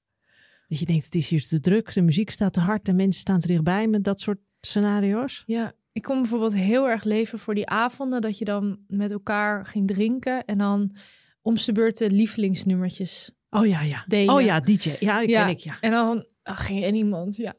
[0.68, 3.21] Dat je denkt, het is hier te druk, de muziek staat te hard, de mensen
[3.21, 5.42] staan te dichtbij met dat soort scenario's?
[5.47, 9.64] Ja, ik kon bijvoorbeeld heel erg leven voor die avonden dat je dan met elkaar
[9.64, 10.97] ging drinken en dan
[11.42, 13.31] om beurt de lievelingsnummertjes.
[13.51, 14.05] Oh ja, ja.
[14.07, 14.35] Delen.
[14.35, 14.97] Oh ja, DJ.
[15.01, 15.81] Ja, die ken ik, ja.
[15.81, 17.55] En dan ach, ging er iemand, ja,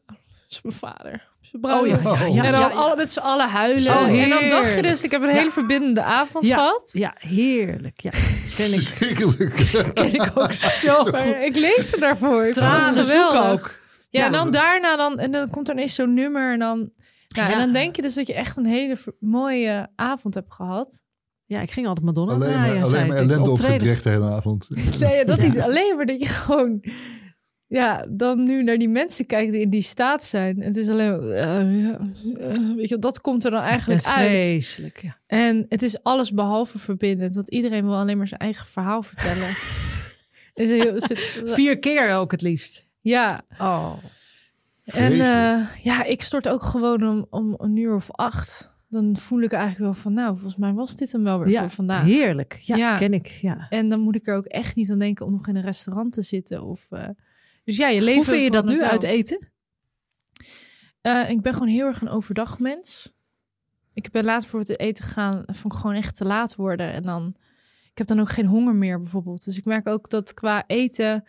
[0.49, 1.32] is mijn vader.
[1.61, 3.93] Oh ja, ja, en dan alle, met z'n allen huilen.
[3.93, 6.89] Oh, en dan dacht je dus, ik heb een hele verbindende avond gehad.
[6.91, 8.01] Ja, heerlijk.
[8.01, 8.11] Ja,
[8.55, 8.93] ken ik.
[9.93, 10.53] ken ik ook
[10.83, 11.07] zo.
[11.39, 12.51] ik lees ze daarvoor.
[12.51, 13.81] Tranen zoek ook.
[14.09, 16.91] Ja, en dan daarna dan, en dan komt er ineens zo'n nummer en dan,
[17.27, 21.03] ja, en dan denk je dus dat je echt een hele mooie avond hebt gehad.
[21.45, 22.73] Ja, ik ging altijd Madonna alleen draaien.
[22.75, 24.69] Maar, alleen maar ellende opgedrecht de hele avond.
[24.99, 25.59] Nee, dat niet.
[25.59, 26.83] Alleen maar dat je gewoon
[27.73, 30.61] ja, dan nu naar die mensen kijkt die in die staat zijn.
[30.61, 31.99] Het is alleen, uh, ja,
[32.39, 34.29] uh, weet je, dat komt er dan eigenlijk uit.
[34.29, 35.17] Vreselijk, ja.
[35.27, 39.49] En het is alles behalve verbindend, want iedereen wil alleen maar zijn eigen verhaal vertellen.
[40.53, 42.85] is heel, zit, Vier keer ook het liefst.
[43.01, 43.41] Ja.
[43.59, 43.93] Oh.
[44.85, 48.77] En uh, ja, ik stort ook gewoon om, om een uur of acht.
[48.89, 51.59] Dan voel ik eigenlijk wel van, nou, volgens mij was dit hem wel weer ja,
[51.59, 52.03] voor vandaag.
[52.03, 53.27] Heerlijk, ja, ja, ken ik.
[53.27, 53.65] Ja.
[53.69, 56.13] En dan moet ik er ook echt niet aan denken om nog in een restaurant
[56.13, 56.87] te zitten of
[57.63, 58.15] dus ja, je leven.
[58.15, 59.51] Hoe vind je dat nu uit eten?
[61.01, 63.13] Uh, ik ben gewoon heel erg een overdagmens.
[63.93, 66.93] Ik ben laat voor het eten gaan, vond ik gewoon echt te laat worden.
[66.93, 67.35] En dan,
[67.91, 69.45] ik heb dan ook geen honger meer bijvoorbeeld.
[69.45, 71.23] Dus ik merk ook dat qua eten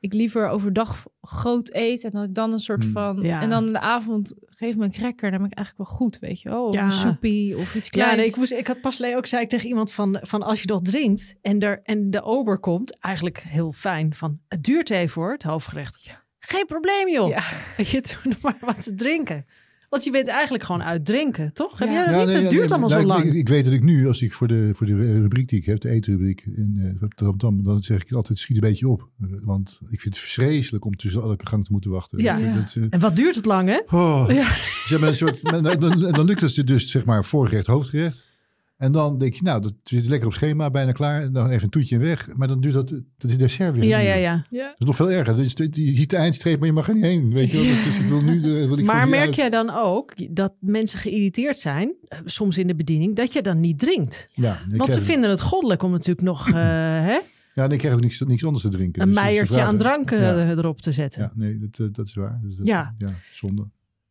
[0.00, 2.92] ik liever overdag groot eet en dat ik dan een soort hmm.
[2.92, 3.40] van ja.
[3.40, 6.18] en dan in de avond geef me een cracker, dan ben ik eigenlijk wel goed,
[6.18, 6.84] weet je wel, of ja.
[6.84, 8.10] een soepie of iets kleins.
[8.10, 10.60] Ja, nee, ik moest, ik had pas ook zei ik tegen iemand van van als
[10.60, 14.90] je dat drinkt en er en de ober komt, eigenlijk heel fijn van het duurt
[14.90, 16.04] even voor het hoofdgerecht.
[16.04, 16.22] Ja.
[16.38, 17.28] Geen probleem joh.
[17.28, 17.42] Ja.
[17.90, 19.46] Je doet maar wat te drinken.
[19.90, 21.78] Want je bent eigenlijk gewoon uit drinken, toch?
[21.78, 22.36] Heb jij dat niet?
[22.36, 23.24] het duurt allemaal zo lang.
[23.24, 25.64] Ik, ik, weet dat ik nu, als ik voor de, voor de rubriek die ik
[25.64, 29.08] heb, de etenrubriek in uh, Rotterdam, dan zeg ik altijd, schiet een beetje op.
[29.20, 32.18] Uh, want ik vind het vreselijk om tussen elke gang te moeten wachten.
[32.18, 32.36] Ja.
[32.36, 33.80] Dat, uh, en wat duurt het lang, hè?
[33.96, 35.62] Oh, Dus een soort, dan,
[36.12, 38.28] dan lukt het dus, zeg maar, voorgerecht, hoofdgerecht.
[38.80, 41.22] En dan denk je, nou, dat zit lekker op schema, bijna klaar.
[41.22, 42.36] En dan even een toetje weg.
[42.36, 43.84] Maar dan duurt dat, dat is dessert weer.
[43.84, 44.66] Ja, ja, ja, ja.
[44.66, 45.36] Dat is nog veel erger.
[45.36, 47.32] Dus, je ziet de eindstreep, maar je mag er niet heen.
[47.32, 47.84] Weet je wel?
[47.84, 51.94] Dus ik wil nu, wil ik maar merk jij dan ook dat mensen geïrriteerd zijn,
[52.08, 54.28] eh, soms in de bediening, dat je dan niet drinkt?
[54.34, 56.54] Ja, Want ze vinden het goddelijk om natuurlijk nog, uh,
[57.10, 57.18] hè?
[57.54, 59.02] Ja, dan krijg ik niks, niks anders te drinken.
[59.02, 61.22] Een dus meiertje aan drank eh, erop te zetten.
[61.22, 62.40] Ja, nee, dat, dat is waar.
[62.42, 62.94] Dus dat, ja.
[62.98, 63.66] ja, zonde.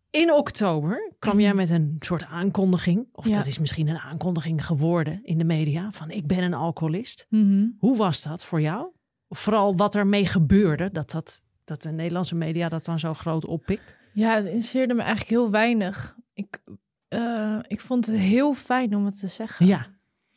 [0.10, 5.24] In oktober kwam jij met een soort aankondiging, of dat is misschien een aankondiging geworden
[5.24, 7.26] in de media, van ik ben een alcoholist.
[7.30, 7.68] Mhm.
[7.78, 8.92] Hoe was dat voor jou?
[9.30, 13.98] Vooral wat ermee gebeurde, dat, dat, dat de Nederlandse media dat dan zo groot oppikt?
[14.14, 16.16] Ja, het interesseerde me eigenlijk heel weinig.
[16.34, 16.64] Ik,
[17.10, 19.66] uh, ik vond het heel fijn om het te zeggen.
[19.66, 19.88] Ja,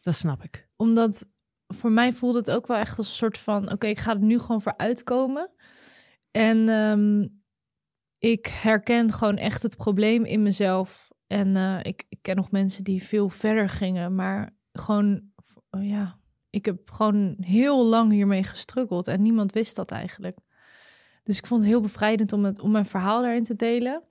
[0.00, 0.68] dat snap ik.
[0.76, 1.26] Omdat
[1.66, 4.20] voor mij voelde het ook wel echt als een soort van: oké, ik ga er
[4.20, 5.50] nu gewoon voor uitkomen.
[6.30, 7.41] En um,
[8.22, 11.11] ik herken gewoon echt het probleem in mezelf.
[11.26, 15.22] En uh, ik, ik, ken nog mensen die veel verder gingen, maar gewoon,
[15.70, 16.18] oh ja,
[16.50, 20.38] ik heb gewoon heel lang hiermee gestruggeld en niemand wist dat eigenlijk.
[21.22, 24.02] Dus ik vond het heel bevrijdend om, het, om mijn verhaal daarin te delen.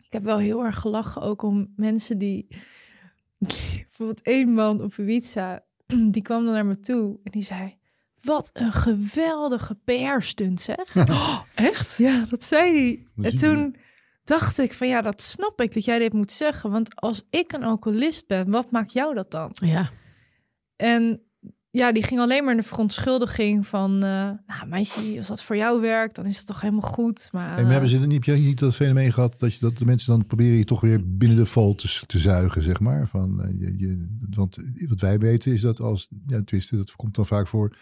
[0.00, 2.46] Ik heb wel heel erg gelachen ook om mensen die,
[3.86, 5.64] bijvoorbeeld één man op Ibiza,
[6.14, 7.77] die kwam dan naar me toe en die zei,
[8.22, 10.96] wat een geweldige PR-stunt, zeg.
[11.10, 11.96] Oh, echt?
[11.96, 13.24] Ja, dat zei hij.
[13.30, 13.76] En toen
[14.24, 16.70] dacht ik van ja, dat snap ik dat jij dit moet zeggen.
[16.70, 19.50] Want als ik een alcoholist ben, wat maakt jou dat dan?
[19.54, 19.90] Ja.
[20.76, 21.22] En
[21.70, 23.94] ja, die ging alleen maar in de verontschuldiging van...
[23.94, 24.00] Uh,
[24.46, 27.28] nou meisje, als dat voor jou werkt, dan is het toch helemaal goed.
[27.32, 29.34] Maar, hey, maar hebben ze niet, heb je niet dat fenomeen gehad...
[29.38, 32.18] dat, je, dat de mensen dan proberen je toch weer binnen de val te, te
[32.18, 33.08] zuigen, zeg maar?
[33.08, 34.56] Van, uh, je, je, want
[34.88, 36.08] wat wij weten is dat als...
[36.26, 37.76] Ja, twisten, dat komt dan vaak voor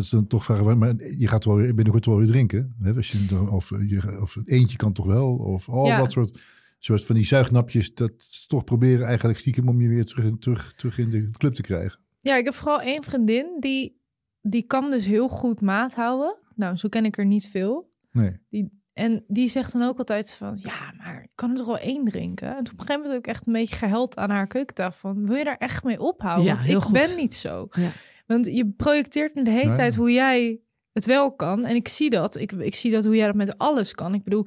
[0.00, 2.74] dat ze dan toch vragen, maar je gaat wel weer binnenkort wel weer drinken.
[2.82, 2.94] Hè?
[2.94, 5.34] Als je, of, je, of eentje kan toch wel.
[5.34, 5.98] Of al ja.
[5.98, 6.42] dat soort,
[6.78, 7.94] soort van die zuignapjes.
[7.94, 11.54] Dat ze toch proberen eigenlijk stiekem om je weer terug, terug, terug in de club
[11.54, 11.98] te krijgen.
[12.20, 14.00] Ja, ik heb vooral één vriendin die,
[14.42, 16.36] die kan dus heel goed maat houden.
[16.54, 17.90] Nou, zo ken ik er niet veel.
[18.12, 18.36] Nee.
[18.48, 21.78] Die, en die zegt dan ook altijd van, ja, maar ik kan er toch wel
[21.78, 22.56] één drinken?
[22.56, 25.14] En toen op een gegeven moment heb ik echt een beetje geheld aan haar keukentafel.
[25.14, 26.44] Van, wil je daar echt mee ophouden?
[26.44, 26.92] Ja, Want heel ik goed.
[26.92, 27.68] ben niet zo.
[27.70, 27.90] Ja.
[28.36, 29.74] Want je projecteert de hele Nee.
[29.74, 30.60] tijd hoe jij
[30.92, 31.64] het wel kan.
[31.64, 32.36] En ik zie dat.
[32.36, 34.14] Ik, ik zie dat hoe jij dat met alles kan.
[34.14, 34.46] Ik bedoel,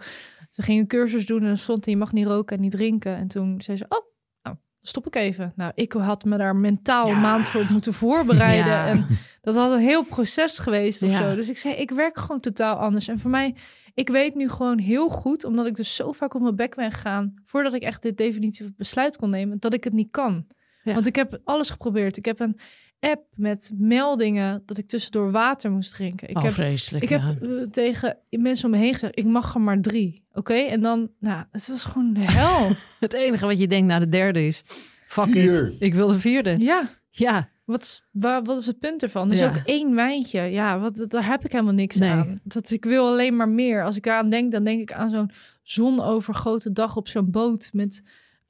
[0.49, 3.15] ze ging een cursus doen en dan stond je mag niet roken en niet drinken.
[3.15, 4.05] En toen zei ze, oh,
[4.41, 5.51] nou, stop ik even.
[5.55, 7.13] Nou, ik had me daar mentaal Ja.
[7.13, 8.71] een maand voor op moeten voorbereiden.
[8.73, 8.87] Ja.
[8.87, 9.07] En
[9.41, 11.17] dat had een heel proces geweest of Ja.
[11.29, 11.35] zo.
[11.35, 13.07] Dus ik zei, ik werk gewoon totaal anders.
[13.07, 13.55] En voor mij,
[13.93, 16.91] ik weet nu gewoon heel goed, omdat ik dus zo vaak op mijn bek ben
[16.91, 20.45] gegaan, voordat ik echt dit definitieve besluit kon nemen, dat ik het niet kan.
[20.83, 20.93] Ja.
[20.93, 22.17] Want ik heb alles geprobeerd.
[22.17, 22.57] Ik heb een
[23.03, 26.29] app met meldingen dat ik tussendoor water moest drinken.
[26.29, 27.03] Ik oh, heb vreselijk.
[27.03, 27.19] ik ja.
[27.19, 30.23] heb eh, tegen mensen om me heen gezegd, ik mag er maar drie.
[30.33, 32.71] Oké, en dan, nou, het was gewoon de hel.
[32.99, 34.63] Het enige wat je denkt na de derde is,
[35.07, 35.67] fuck Vier.
[35.67, 36.55] it, ik wil de vierde.
[36.59, 39.29] ja, Ja, wat, is- waar, wat is het punt ervan?
[39.29, 39.47] Dus Ja.
[39.47, 42.09] ook één wijntje, ja, wat, daar heb ik helemaal niks Nee.
[42.09, 42.39] aan.
[42.43, 43.83] Dat ik wil alleen maar meer.
[43.83, 48.03] Als ik eraan denk, dan denk ik aan zo'n zonovergoten dag op zo'n boot met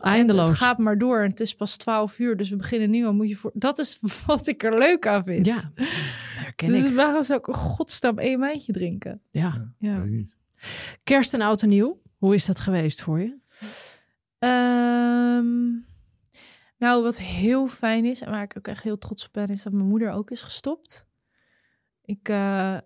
[0.03, 0.47] eindeloos.
[0.47, 3.13] Het gaat maar door en het is pas 12 uur, dus we beginnen nu al.
[3.13, 3.51] Moet je voor.
[3.53, 5.45] Dat is wat ik er leuk aan vind.
[5.45, 5.71] Ja,
[6.43, 6.95] herken Dus ik.
[6.95, 9.21] waarom zou ik een godsnaam één wijntje drinken?
[9.31, 9.73] Ja.
[9.77, 9.97] Ja.
[9.97, 10.35] Weet ik niet.
[11.03, 13.37] Kerst en oud en nieuw, hoe is dat geweest voor je?
[14.39, 15.69] Ehm,
[16.77, 19.63] nou, wat heel fijn is en waar ik ook echt heel trots op ben, is
[19.63, 21.05] dat mijn moeder ook is gestopt.
[22.05, 22.77] Ik, eh,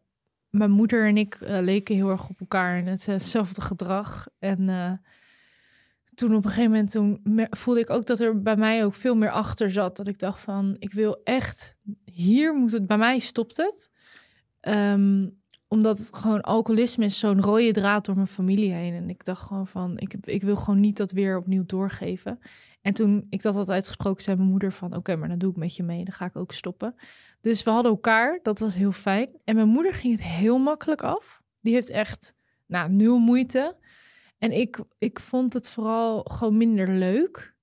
[0.49, 4.27] mijn moeder en ik eh, leken heel erg op elkaar in het, hetzelfde gedrag.
[4.39, 4.91] En eh,
[6.17, 9.15] toen op een gegeven moment toen voelde ik ook dat er bij mij ook veel
[9.15, 9.97] meer achter zat.
[9.97, 11.75] Dat ik dacht van, ik wil echt,
[12.06, 13.91] hier moet het, bij mij stopt het.
[14.60, 15.30] Ehm,
[15.67, 18.93] omdat het gewoon alcoholisme is zo'n rode draad door mijn familie heen.
[18.93, 22.39] En ik dacht gewoon van, ik, ik wil gewoon niet dat weer opnieuw doorgeven.
[22.82, 24.95] En toen ik dat had uitgesproken, zei mijn moeder van...
[24.95, 26.95] oké, maar dan doe ik met je mee, dan ga ik ook stoppen.
[27.41, 29.30] Dus we hadden elkaar, dat was heel fijn.
[29.43, 31.41] En mijn moeder ging het heel makkelijk af.
[31.62, 32.34] Die heeft echt,
[32.65, 33.75] nou, nul moeite.
[34.38, 37.56] En ik, ik vond het vooral gewoon minder leuk.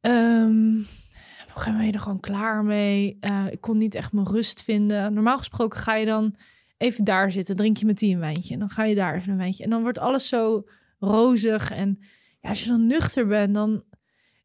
[0.00, 3.16] Ehm, op een gegeven moment ben je er gewoon klaar mee.
[3.20, 5.12] Eh, ik kon niet echt mijn rust vinden.
[5.14, 6.34] Normaal gesproken ga je dan
[6.76, 8.52] even daar zitten, drink je met die een wijntje.
[8.54, 9.64] En dan ga je daar even een wijntje.
[9.64, 10.64] En dan wordt alles zo
[10.98, 11.70] rozig.
[11.70, 11.98] En
[12.40, 13.82] ja, als je dan nuchter bent, dan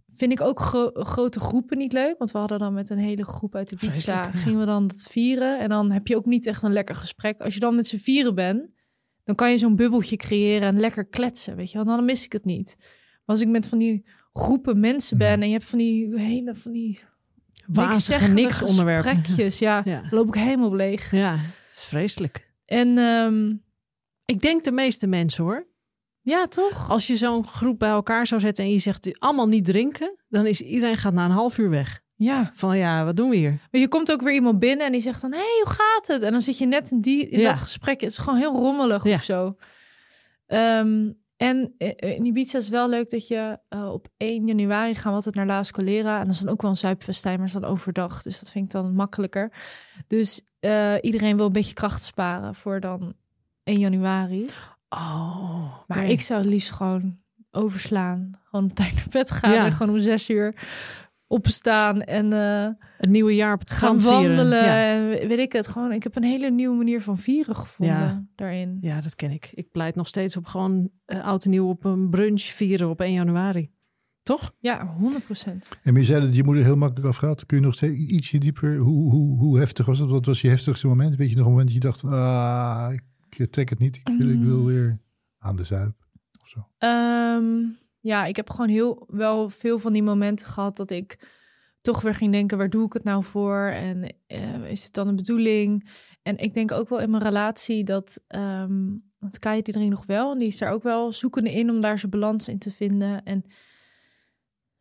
[0.07, 2.17] vind ik ook gro- grote groepen niet leuk.
[2.17, 5.07] Want we hadden dan met een hele groep uit de pizza, gingen we dan dat
[5.11, 5.59] vieren.
[5.59, 7.41] En dan heb je ook niet echt een lekker gesprek.
[7.41, 8.69] Als je dan met z'n vieren bent,
[9.25, 11.85] dan kan je zo'n bubbeltje creëren en lekker kletsen, weet je wel.
[11.95, 12.75] Dan mis ik het niet.
[12.79, 16.55] Maar als ik met van die groepen mensen ben en je hebt van die hele
[16.55, 16.99] van die
[17.67, 19.23] Wazige niks onderwerpen.
[19.59, 20.03] ja, Ja.
[20.09, 21.11] loop ik helemaal leeg.
[21.11, 21.31] Ja,
[21.69, 22.53] het is vreselijk.
[22.65, 23.53] En ehm,
[24.25, 25.67] Ik denk de meeste mensen hoor.
[26.21, 26.89] Ja, toch?
[26.89, 30.45] Als je zo'n groep bij elkaar zou zetten en je zegt allemaal niet drinken, dan
[30.45, 32.01] is iedereen gaat na een half uur weg.
[32.15, 32.51] Ja.
[32.53, 33.59] Van ja, wat doen we hier?
[33.71, 36.07] Maar je komt ook weer iemand binnen en die zegt dan, hé, hey, hoe gaat
[36.07, 36.21] het?
[36.21, 38.01] En dan zit je net in, die, in dat gesprek.
[38.01, 39.13] Het is gewoon heel rommelig ja.
[39.13, 39.55] of zo.
[40.45, 45.09] Ehm, en eh, in Ibiza is wel leuk dat je uh, op 1 januari gaan
[45.11, 46.19] we altijd naar La Escolera.
[46.19, 48.21] En dat is dan ook wel een zuipfestijn, maar is dan overdag.
[48.21, 49.51] Dus dat vind ik dan makkelijker.
[50.07, 53.13] Dus uh, iedereen wil een beetje kracht sparen voor dan
[53.63, 54.49] 1 januari.
[54.89, 57.17] Oh, maar ik zou het liefst gewoon
[57.51, 58.31] overslaan.
[58.43, 59.65] Gewoon op tijd naar bed gaan ja.
[59.65, 60.53] en gewoon om zes uur
[61.27, 62.63] opstaan en uh,
[62.97, 64.65] een nieuwe jaar op het gaan wandelen.
[64.65, 65.27] Ja.
[65.27, 65.91] Weet ik het gewoon.
[65.91, 68.25] Ik heb een hele nieuwe manier van vieren gevonden ja.
[68.35, 68.77] daarin.
[68.81, 69.51] Ja, dat ken ik.
[69.53, 73.01] Ik pleit nog steeds op gewoon uh, oud en nieuw op een brunch vieren op
[73.01, 73.73] 1 januari.
[74.23, 74.53] Toch?
[74.59, 75.69] Ja, 100 procent.
[75.83, 77.45] En je zei dat je moeder heel makkelijk afgaat.
[77.45, 78.77] Kun je nog steeds ietsje dieper?
[78.77, 80.09] Hoe, hoe, hoe heftig was dat?
[80.09, 81.15] Wat was je heftigste moment?
[81.15, 82.93] Weet je nog een moment dat je dacht, ah,
[83.37, 83.95] ik trek het niet.
[83.95, 84.99] Ik wil, ik wil weer
[85.37, 85.95] aan de zuip
[86.41, 86.67] of zo.
[86.87, 91.27] Um, ja, ik heb gewoon heel wel veel van die momenten gehad dat ik
[91.81, 93.59] toch weer ging denken, waar doe ik het nou voor?
[93.65, 95.89] En uh, is het dan een bedoeling?
[96.21, 100.31] En ik denk ook wel in mijn relatie dat, um, want Kai iedereen nog wel,
[100.31, 103.23] en die is daar ook wel zoekende in om daar zijn balans in te vinden.
[103.23, 103.45] En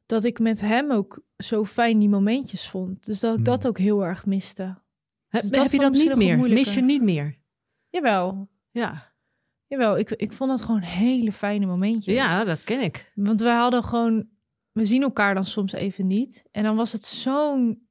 [0.07, 3.07] dat ik met hem ook zo fijn die momentjes vond.
[3.07, 3.45] Dus dat ik hmm.
[3.45, 4.83] dat ook heel erg miste.
[5.29, 6.39] Dus heb, heb je dat niet meer?
[6.39, 7.39] Mis je niet meer?
[7.89, 8.49] Jawel.
[8.71, 9.14] Ja.
[9.75, 12.15] Jawel, ik, ik vond het gewoon hele fijne momentjes.
[12.15, 13.13] Ja, dat ken ik.
[13.15, 14.27] Want we hadden gewoon...
[14.73, 16.45] We zien elkaar dan soms even niet.
[16.51, 17.89] En dan was het zo'n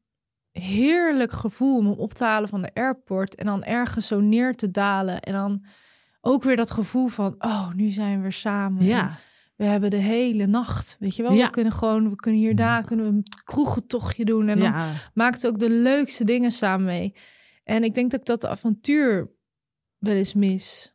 [0.51, 3.35] heerlijk gevoel om hem op te halen van de airport.
[3.35, 5.21] En dan ergens zo neer te dalen.
[5.21, 5.65] En dan
[6.21, 7.35] ook weer dat gevoel van...
[7.37, 8.85] Oh, nu zijn we weer samen.
[8.85, 9.17] Ja.
[9.55, 11.31] we hebben de hele nacht, weet je wel?
[11.33, 11.45] Ja.
[11.45, 14.47] We kunnen gewoon, we kunnen hier daar, kunnen we een kroegentochtje doen.
[14.47, 14.91] En dan ja.
[15.13, 17.15] maakt ook de leukste dingen samen mee.
[17.63, 19.31] En ik denk dat ik dat avontuur
[19.97, 20.92] wel eens mis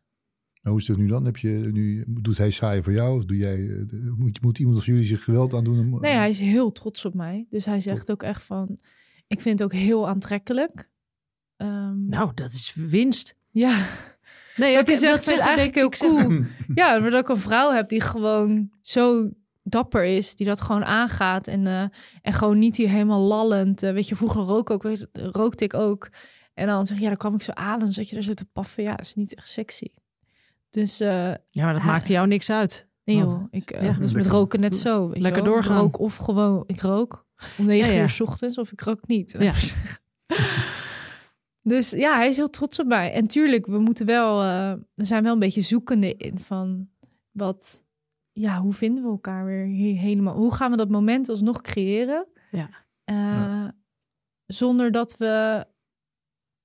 [0.62, 1.24] hoe is het nu dan?
[1.24, 3.16] Heb je, nu, doet hij saai voor jou?
[3.16, 6.00] Of doe jij, eh, moet, moet iemand of jullie zich geweld aan doen?
[6.00, 7.46] Nee, hij is heel trots op mij.
[7.50, 8.78] Dus hij zegt ook echt van,
[9.26, 10.90] ik vind het ook heel aantrekkelijk.
[11.56, 13.36] Um, nou, dat is winst.
[13.50, 13.86] Ja.
[14.56, 16.18] Nee, het is echt eigenlijk heel cool.
[16.74, 19.30] ja, maar dat ik een vrouw heb die gewoon zo
[19.62, 21.82] dapper is, die dat gewoon aangaat en, uh,
[22.22, 23.82] en gewoon niet hier helemaal lallend.
[23.82, 26.08] Uh, weet je, vroeger rook ook, weet, rookte ik ook.
[26.54, 28.34] En dan zeg je, ja, dan kwam ik zo aan en zat je er zo
[28.34, 28.82] te paffen.
[28.82, 29.86] Ja, dat is niet echt sexy.
[30.70, 31.08] Dus, uh,
[31.48, 32.88] ja, maar dat maakt jou niks uit.
[33.04, 35.08] Nee joh, ik, uh, ja, dus met roken net zo.
[35.08, 35.76] Weet lekker doorgaan.
[35.76, 37.26] Ik rook of gewoon, ik rook
[37.58, 39.36] om negen ja, uur s ochtends of ik rook niet.
[39.38, 39.54] Ja.
[41.72, 43.12] dus ja, hij is heel trots op mij.
[43.12, 46.88] En tuurlijk, we moeten wel, uh, we zijn wel een beetje zoekende in van
[47.30, 47.84] wat,
[48.32, 50.36] ja, hoe vinden we elkaar weer helemaal?
[50.36, 52.26] Hoe gaan we dat moment alsnog creëren?
[52.50, 52.70] Ja.
[53.04, 53.72] ja.
[54.46, 55.64] Zonder dat we,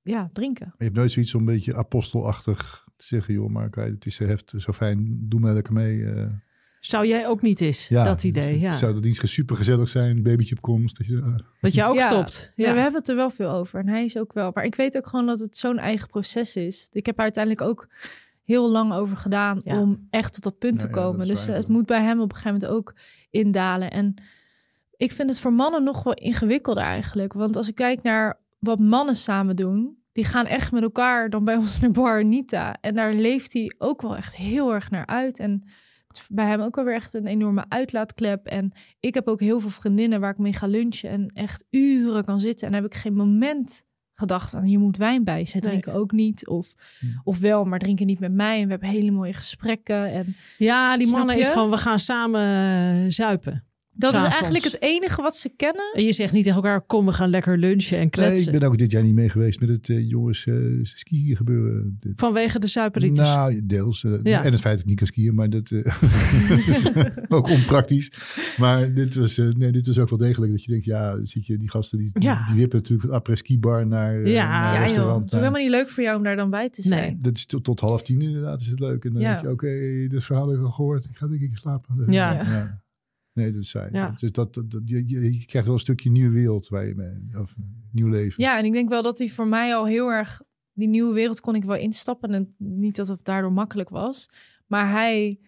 [0.01, 0.73] ja, drinken.
[0.77, 5.17] Je hebt nooit zoiets een beetje apostelachtig zeggen, joh, maar het is heft, zo fijn,
[5.19, 5.97] doe maar lekker mee.
[5.97, 6.25] Uh.
[6.79, 8.51] Zou jij ook niet eens, ja, dat idee?
[8.51, 8.71] Dus, ja.
[8.71, 10.97] Zou dat niet super gezellig zijn, babytje op komst?
[10.97, 11.35] Dat je, uh.
[11.61, 12.51] dat je ook stopt.
[12.55, 12.73] Ja.
[12.73, 14.51] we hebben het er wel veel over en hij is ook wel.
[14.53, 16.89] Maar ik weet ook gewoon dat het zo'n eigen proces is.
[16.91, 17.87] Ik heb er uiteindelijk ook
[18.43, 21.27] heel lang over gedaan om echt tot dat punt te komen.
[21.27, 22.95] dus het moet bij hem op een gegeven moment ook
[23.29, 23.91] indalen.
[23.91, 24.15] En
[24.97, 27.33] ik vind het voor mannen nog wel ingewikkelder eigenlijk.
[27.33, 31.43] Want als ik kijk naar wat mannen samen doen, die gaan echt met elkaar dan
[31.43, 32.77] bij ons naar Bar Anita.
[32.81, 35.39] En daar leeft hij ook wel echt heel erg naar uit.
[35.39, 35.63] En
[36.29, 38.45] bij hem ook wel weer echt een enorme uitlaatklep.
[38.45, 42.23] En ik heb ook heel veel vriendinnen waar ik mee ga lunchen en echt uren
[42.23, 42.67] kan zitten.
[42.67, 45.45] En heb ik geen moment gedacht aan hier moet wijn bij.
[45.45, 46.47] Zij drinken ook niet.
[46.47, 46.73] Of,
[47.23, 48.59] of wel, maar drinken niet met mij.
[48.59, 50.11] En we hebben hele mooie gesprekken.
[50.11, 53.63] En, ja, die mannen is van we gaan samen zuipen.
[53.95, 55.91] Dat is eigenlijk het enige wat ze kennen.
[55.93, 58.45] En je zegt niet tegen elkaar, kom, we gaan lekker lunchen en kletsen.
[58.45, 61.35] Nee, ik ben ook dit jaar niet mee geweest met het uh, jongens uh, skiën
[61.35, 61.99] gebeuren.
[62.15, 63.27] Vanwege de suiperrietjes?
[63.27, 64.03] Nou, deels.
[64.03, 64.43] Uh, ja.
[64.43, 65.71] En het feit dat ik niet kan skiën, maar dat
[67.37, 68.11] ook onpraktisch.
[68.57, 71.57] Maar dit was, nee, dit was ook wel degelijk dat je denkt, ja, zit je
[71.57, 72.45] die gasten die, ja.
[72.47, 74.47] die wippen natuurlijk van après ski bar naar, ja.
[74.47, 75.23] naar ja, restaurant.
[75.23, 77.01] Het is helemaal niet leuk voor jou om daar dan bij te zijn.
[77.01, 77.21] Nee.
[77.21, 79.05] Dat is tot, tot half tien inderdaad is het leuk.
[79.05, 81.05] En dan denk je, oké, okay, dit verhaal heb ik al gehoord.
[81.05, 82.11] Ik ga denk ik slapen.
[82.11, 82.81] ja.
[83.33, 84.15] Nee, dat is Ja.
[84.19, 87.55] Dus dat, dat, je, je, krijgt wel een stukje nieuwe wereld waar je mee, of
[87.91, 88.43] nieuw leven.
[88.43, 90.41] Ja, en ik denk wel dat die voor mij al heel erg,
[90.73, 92.33] die nieuwe wereld kon ik wel instappen.
[92.33, 94.29] En niet dat het daardoor makkelijk was.
[94.67, 95.39] Maar hij,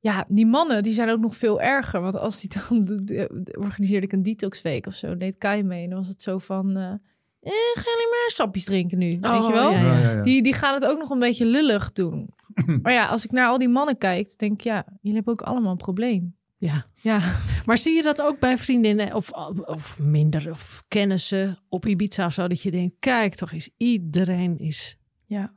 [0.00, 2.00] ja, die mannen, die zijn ook nog veel erger.
[2.00, 2.86] Want als die dan,
[3.66, 5.82] organiseerde ik een detoxweek of zo, deed Kai mee.
[5.82, 6.92] En dan was het zo van, uh,
[7.40, 9.70] eh, ga je maar sapjes drinken nu, oh, weet je wel?
[9.70, 10.22] Ja, ja.
[10.22, 12.30] Die, die gaan het ook nog een beetje lullig doen.
[12.82, 15.42] maar ja, als ik naar al die mannen kijk, denk ik, ja, jullie hebben ook
[15.42, 16.34] allemaal een probleem.
[16.58, 16.86] Ja.
[16.94, 22.26] ja, maar zie je dat ook bij vriendinnen of, of minder of kennissen op Ibiza
[22.26, 22.48] of zo?
[22.48, 24.98] Dat je denkt, kijk toch eens, iedereen is...
[25.24, 25.54] Ja,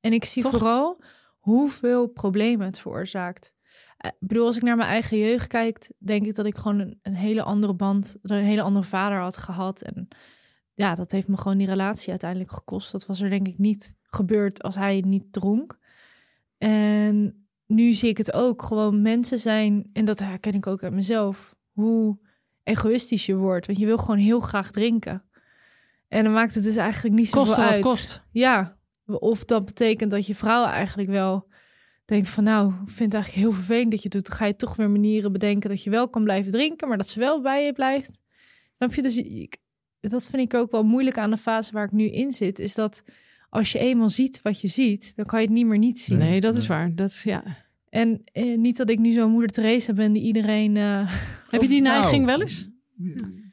[0.00, 1.02] en ik zie vooral
[1.38, 3.54] hoeveel problemen het veroorzaakt.
[3.96, 6.98] ik bedoel, als ik naar mijn eigen jeugd kijk, denk ik dat ik gewoon een,
[7.02, 9.82] een hele andere band, een hele andere vader had gehad.
[9.82, 10.08] En
[10.74, 12.92] ja, dat heeft me gewoon die relatie uiteindelijk gekost.
[12.92, 15.78] Dat was er denk ik niet gebeurd als hij niet dronk.
[16.58, 18.62] En nu zie ik het ook.
[18.62, 22.18] Gewoon mensen zijn, en dat herken ik ook uit mezelf, hoe
[22.62, 23.66] egoïstisch je wordt.
[23.66, 25.24] Want je wil gewoon heel graag drinken.
[26.08, 27.80] En dan maakt het dus eigenlijk niet zoveel uit.
[27.80, 28.22] kost.
[28.32, 31.48] Ja, of dat betekent dat je vrouw eigenlijk wel
[32.04, 34.26] denkt van nou, ik vind het eigenlijk heel vervelend dat je doet.
[34.26, 37.08] Dan ga je toch weer manieren bedenken dat je wel kan blijven drinken, maar dat
[37.08, 38.18] ze wel bij je blijft.
[38.72, 39.02] Snap je?
[39.02, 39.56] Dus ik,
[40.00, 42.74] dat vind ik ook wel moeilijk aan de fase waar ik nu in zit, is
[42.74, 43.02] dat
[43.50, 46.18] als je eenmaal ziet wat je ziet, dan kan je het niet meer niet zien.
[46.18, 46.94] Nee, dat is waar.
[46.94, 47.42] Dat is, ja.
[47.88, 50.76] En eh, niet dat ik nu zo'n moeder Teresa ben die iedereen...
[50.76, 51.12] Uh,
[51.50, 52.68] Heb je die neiging wel eens?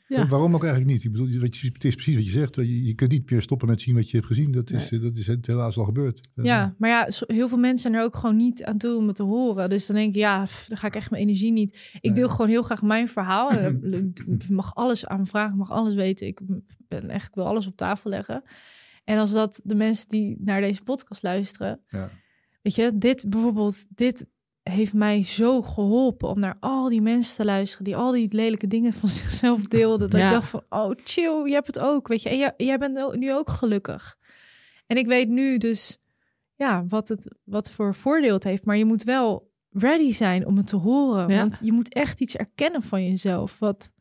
[0.07, 0.27] Ja.
[0.27, 1.03] Waarom ook eigenlijk niet?
[1.03, 2.55] Ik bedoel, wat je, het is precies wat je zegt.
[2.55, 4.51] Je, je kunt niet meer stoppen met zien wat je hebt gezien.
[4.51, 4.99] Dat is, nee.
[4.99, 6.29] dat is het helaas al gebeurd.
[6.35, 9.15] Ja, maar ja, heel veel mensen zijn er ook gewoon niet aan toe om het
[9.15, 9.69] te horen.
[9.69, 11.97] Dus dan denk ik, ja, dan ga ik echt mijn energie niet.
[12.01, 13.51] Ik deel gewoon heel graag mijn verhaal.
[14.37, 16.27] Ik mag alles aanvragen, mag alles weten.
[16.27, 16.41] Ik
[16.87, 18.43] ben echt, ik wil alles op tafel leggen.
[19.07, 22.09] En als dat de mensen die naar deze podcast luisteren, ja.
[22.61, 24.25] weet je, dit bijvoorbeeld, dit
[24.63, 28.67] heeft mij zo geholpen om naar al die mensen te luisteren die al die lelijke
[28.67, 30.09] dingen van zichzelf deelden.
[30.09, 30.25] Dat Ja.
[30.25, 32.29] ik dacht van, oh chill, je hebt het ook, weet je.
[32.29, 34.17] En jij, jij bent nu ook gelukkig.
[34.87, 35.97] En ik weet nu dus,
[36.55, 38.65] ja, wat het, wat voor voordeel het heeft.
[38.65, 41.27] Maar je moet wel ready zijn om het te horen.
[41.29, 41.39] Ja.
[41.39, 43.59] Want je moet echt iets erkennen van jezelf.
[43.59, 43.91] Wat,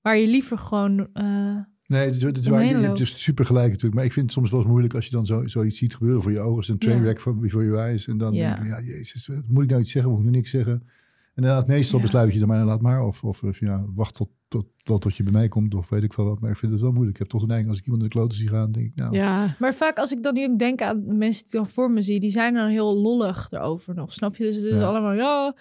[0.00, 1.08] waar je liever gewoon...
[1.12, 1.56] eh,
[1.88, 3.94] Nee, het is, waar, je, hebt dus super gelijk natuurlijk.
[3.94, 6.22] Maar ik vind het soms wel eens moeilijk als je dan zo, zoiets ziet gebeuren
[6.22, 6.56] voor je ogen.
[6.56, 6.86] als een Ja.
[6.86, 8.08] trainwreck van voor je eyes.
[8.08, 8.54] En dan Ja.
[8.54, 10.10] denk je, ja, jezus, moet ik nou iets zeggen?
[10.10, 10.72] Moet ik nu niks zeggen?
[10.72, 12.04] En inderdaad, meestal Ja.
[12.04, 13.02] besluit je dan maar, laat maar.
[13.04, 15.74] Of, of, of ja, wacht tot, tot, tot, tot je bij mij komt.
[15.74, 16.40] Of weet ik veel wat.
[16.40, 17.12] Maar ik vind het wel moeilijk.
[17.14, 18.92] Ik heb toch de neiging, als ik iemand in de kloten zie gaan, denk ik,
[18.94, 19.14] nou...
[19.14, 22.20] Ja, Maar vaak als ik dan nu denk aan mensen die dan voor me zie,
[22.20, 24.12] die zijn dan heel lollig erover nog.
[24.12, 24.44] Snap je?
[24.44, 24.86] Dus het is Ja.
[24.86, 25.54] allemaal, ja,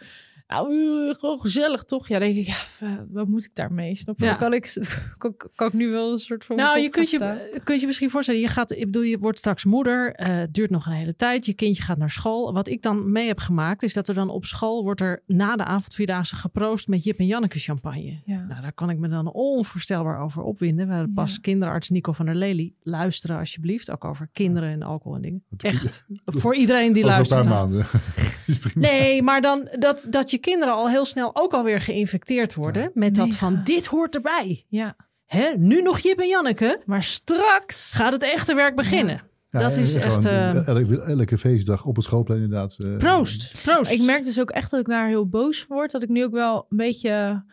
[0.47, 0.73] nou,
[1.10, 2.07] eh, gewoon gezellig toch?
[2.07, 3.95] Ja, denk ik, ja, eh, wat moet ik daarmee?
[3.95, 4.25] Snap je?
[4.25, 4.33] Ja.
[4.33, 4.73] Kan, ik,
[5.17, 6.55] kan, kan ik nu wel een soort van.
[6.55, 9.65] nou, je kunt je, kunt je misschien voorstellen, je gaat, ik bedoel, je wordt straks
[9.65, 12.53] moeder, eh, het duurt nog een hele tijd, je kindje gaat naar school.
[12.53, 15.55] Wat ik dan mee heb gemaakt, is dat er dan op school wordt er na
[15.55, 18.21] de avondvierdaagse geproost met Jip en Janneke champagne.
[18.25, 18.45] Ja.
[18.45, 20.88] Nou, daar kan ik me dan onvoorstelbaar over opwinden.
[20.88, 21.38] We hadden pas Ja.
[21.41, 22.73] kinderarts Nico van der Lely.
[22.83, 25.43] Luisteren alsjeblieft, ook over kinderen en alcohol en dingen.
[25.57, 27.41] Echt, voor iedereen die Over een luistert.
[27.41, 27.69] paar dan.
[27.69, 27.86] maanden.
[28.47, 28.88] is prima.
[28.88, 33.15] Nee, maar dan dat, dat je kinderen al heel snel ook alweer geïnfecteerd worden met
[33.15, 33.38] dat Mega.
[33.38, 34.65] van dit hoort erbij.
[34.69, 35.49] ja, Hè?
[35.57, 36.81] Nu nog Jip en Janneke.
[36.86, 37.93] maar straks.
[37.93, 39.21] Gaat het echte werk beginnen?
[39.51, 40.25] Ja, dat is echt...
[40.25, 42.75] eh, elke, elke feestdag op het schoolplein inderdaad.
[42.83, 43.91] eh, proost, proost.
[43.91, 45.91] Ik merk dus ook echt dat ik daar heel boos van word.
[45.91, 47.43] Dat ik nu ook wel een beetje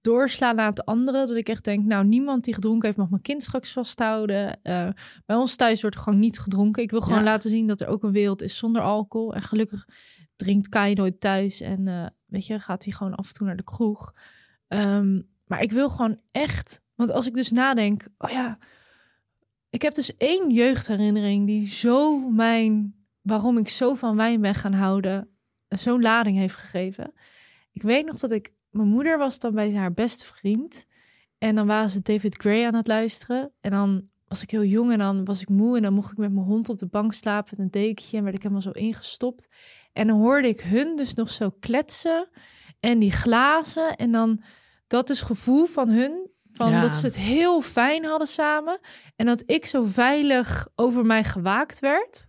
[0.00, 1.26] doorsla naar het andere.
[1.26, 4.58] Dat ik echt denk, nou, niemand die gedronken heeft mag mijn kind straks vasthouden.
[4.62, 4.88] Eh,
[5.26, 6.82] bij ons thuis wordt er gewoon niet gedronken.
[6.82, 7.24] Ik wil gewoon Ja.
[7.24, 9.34] laten zien dat er ook een wereld is zonder alcohol.
[9.34, 9.84] En gelukkig
[10.36, 11.60] drinkt Kai nooit thuis.
[11.60, 14.14] En eh, weet je, gaat hij gewoon af en toe naar de kroeg.
[14.68, 16.82] Ehm, maar ik wil gewoon echt...
[16.94, 18.58] Want als ik dus nadenk, oh ja...
[19.74, 22.94] Ik heb dus één jeugdherinnering die zo mijn...
[23.22, 25.28] Waarom ik zo van wijn ben gaan houden...
[25.68, 27.12] Zo'n lading heeft gegeven.
[27.72, 28.52] Ik weet nog dat ik...
[28.70, 30.86] Mijn moeder was dan bij haar beste vriend.
[31.38, 33.52] En dan waren ze David Gray aan het luisteren.
[33.60, 35.76] En dan was ik heel jong en dan was ik moe.
[35.76, 38.16] En dan mocht ik met mijn hond op de bank slapen met een dekentje.
[38.16, 39.48] En werd ik helemaal zo ingestopt.
[39.94, 42.28] En dan hoorde ik hun dus nog zo kletsen.
[42.80, 43.96] En die glazen.
[43.96, 44.42] En dan
[44.86, 46.30] dat dus gevoel van hun.
[46.52, 46.80] Van Ja.
[46.80, 48.78] dat ze het heel fijn hadden samen.
[49.16, 52.26] En dat ik zo veilig over mij gewaakt werd.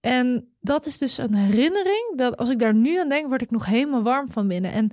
[0.00, 2.12] En dat is dus een herinnering.
[2.16, 4.72] Dat als ik daar nu aan denk, word ik nog helemaal warm van binnen.
[4.72, 4.90] En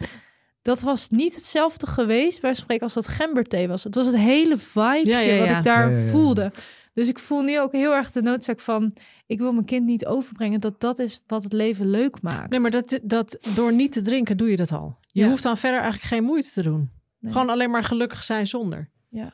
[0.61, 3.83] dat was niet hetzelfde geweest bij spreken als dat gemberthee was.
[3.83, 6.11] Het was het hele vibe Ja, ja, wat ik daar Ja, ja, ja.
[6.11, 6.51] voelde.
[6.93, 8.93] Dus ik voel nu ook heel erg de noodzaak van...
[9.25, 12.49] ik wil mijn kind niet overbrengen dat dat is wat het leven leuk maakt.
[12.51, 14.97] Nee, maar dat, dat, door niet te drinken doe je dat al.
[15.07, 15.27] Je Ja.
[15.29, 16.89] hoeft dan verder eigenlijk geen moeite te doen.
[17.19, 17.31] Nee.
[17.31, 18.89] Gewoon alleen maar gelukkig zijn zonder.
[19.09, 19.33] Ja.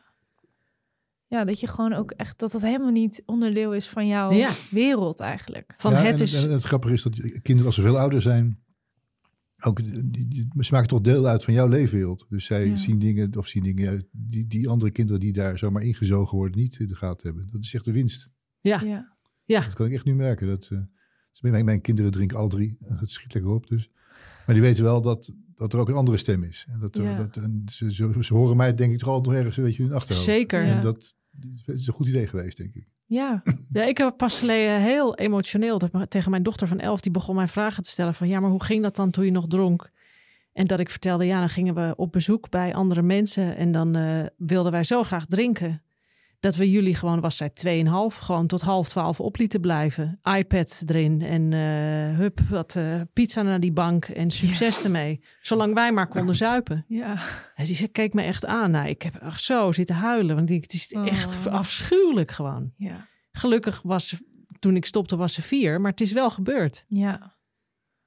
[1.28, 2.40] ja, dat je gewoon ook echt...
[2.40, 4.50] dat het helemaal niet onderdeel is van jouw Ja.
[4.72, 5.74] wereld eigenlijk.
[5.78, 6.44] Van Ja, het en, is...
[6.44, 8.64] en het grappige is dat kinderen als ze veel ouder zijn,
[9.66, 9.80] ook,
[10.60, 12.26] ze maken toch deel uit van jouw leefwereld.
[12.30, 12.76] Dus zij Ja.
[12.78, 16.58] zien dingen, of zien dingen uit die, die andere kinderen die daar zomaar ingezogen worden,
[16.60, 17.50] niet in de gaten hebben.
[17.50, 18.30] Dat is echt de winst.
[18.60, 19.18] Ja, Ja.
[19.46, 19.62] ja.
[19.62, 20.48] Dat kan ik echt nu merken.
[20.48, 20.80] Dat, eh,
[21.32, 22.76] dus mijn, mijn kinderen drinken al drie.
[22.80, 23.90] En Dat schiet lekker op dus.
[24.46, 26.66] Maar die weten wel dat, dat er ook een andere stem is.
[26.70, 27.16] En dat, er- Ja.
[27.18, 29.82] dat, en ze, ze, ze horen mij denk ik toch altijd nog ergens een beetje
[29.84, 30.26] in hun achterhoofd.
[30.26, 30.64] Zeker.
[30.66, 30.76] Ja.
[30.76, 31.16] En dat
[31.66, 32.88] is een goed idee geweest, denk ik.
[33.08, 33.44] Ja.
[33.72, 37.00] Ja, ik heb pas geleden heel emotioneel tegen mijn dochter van elf.
[37.00, 39.32] Die begon mij vragen te stellen van ja, maar hoe ging dat dan toen je
[39.32, 39.92] nog dronk?
[40.54, 43.96] En dat ik vertelde, ja, dan gingen we op bezoek bij andere mensen en dan
[43.96, 45.82] eh, wilden wij zo graag drinken.
[46.40, 47.52] Dat we jullie gewoon, was zij
[47.84, 50.20] 2,5, gewoon tot half twaalf op lieten blijven.
[50.38, 55.24] iPad erin en uh, hup, wat uh, pizza naar die bank en succes ermee.
[55.40, 56.86] Zolang wij maar konden zuipen.
[56.88, 57.18] Ja.
[57.56, 58.72] En die keek me echt aan.
[58.72, 61.54] Nou, ik heb echt zo zitten huilen, want het is echt oh.
[61.54, 62.72] afschuwelijk gewoon.
[62.78, 63.06] Ja.
[63.32, 64.18] Gelukkig was ze,
[64.60, 66.86] toen ik stopte, was ze vier, maar het is wel gebeurd.
[66.88, 67.36] Ja.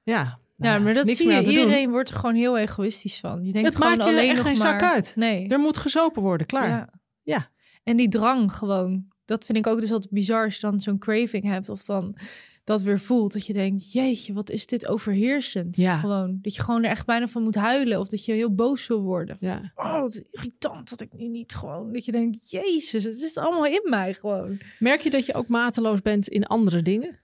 [0.03, 1.43] Ja, ja, nou, maar dat zie je.
[1.43, 3.45] Iedereen wordt er gewoon heel egoïstisch van.
[3.45, 4.81] Je denkt het gewoon maakt je alleen echt geen maar...
[4.81, 5.13] zak uit.
[5.17, 5.49] Nee.
[5.49, 6.69] Er moet gezopen worden, klaar.
[6.69, 6.89] Ja.
[7.23, 7.51] ja.
[7.83, 9.09] En die drang gewoon.
[9.25, 12.17] Dat vind ik ook dus altijd bizar als je dan zo'n craving hebt of dan
[12.65, 13.33] dat weer voelt.
[13.33, 15.77] Dat je denkt, jeetje, wat is dit overheersend.
[15.77, 15.99] Ja.
[15.99, 18.01] Gewoon, dat je gewoon er echt bijna van moet huilen.
[18.01, 19.37] Of dat je heel boos wil worden.
[19.41, 19.73] Ja.
[19.75, 21.93] Oh, wat irritant dat ik nu niet gewoon...
[21.93, 24.61] Dat je denkt, jezus, het is allemaal in mij gewoon.
[24.79, 27.19] Merk je dat je ook mateloos bent in andere dingen?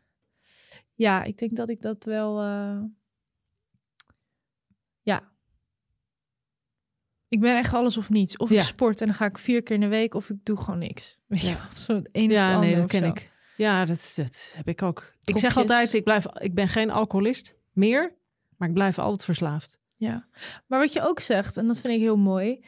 [0.94, 2.42] Ja, ik denk dat ik dat wel...
[2.42, 2.82] Uh...
[5.02, 5.34] Ja.
[7.28, 8.36] Ik ben echt alles of niets.
[8.36, 8.56] Of Ja.
[8.60, 10.14] ik sport en dan ga ik vier keer in de week.
[10.14, 11.18] Of ik doe gewoon niks.
[11.26, 11.58] Weet je Ja.
[11.64, 11.76] wat?
[11.76, 13.06] Zo het een of Ja, nee, dat ken zo.
[13.08, 13.30] ik.
[13.56, 15.12] Ja, dat, dat heb ik ook.
[15.24, 18.14] Ik zeg altijd, ik, blijf, ik ben geen alcoholist meer,
[18.56, 19.78] maar ik blijf altijd verslaafd.
[19.98, 20.26] Ja,
[20.66, 22.64] maar wat je ook zegt, en dat vind ik heel mooi,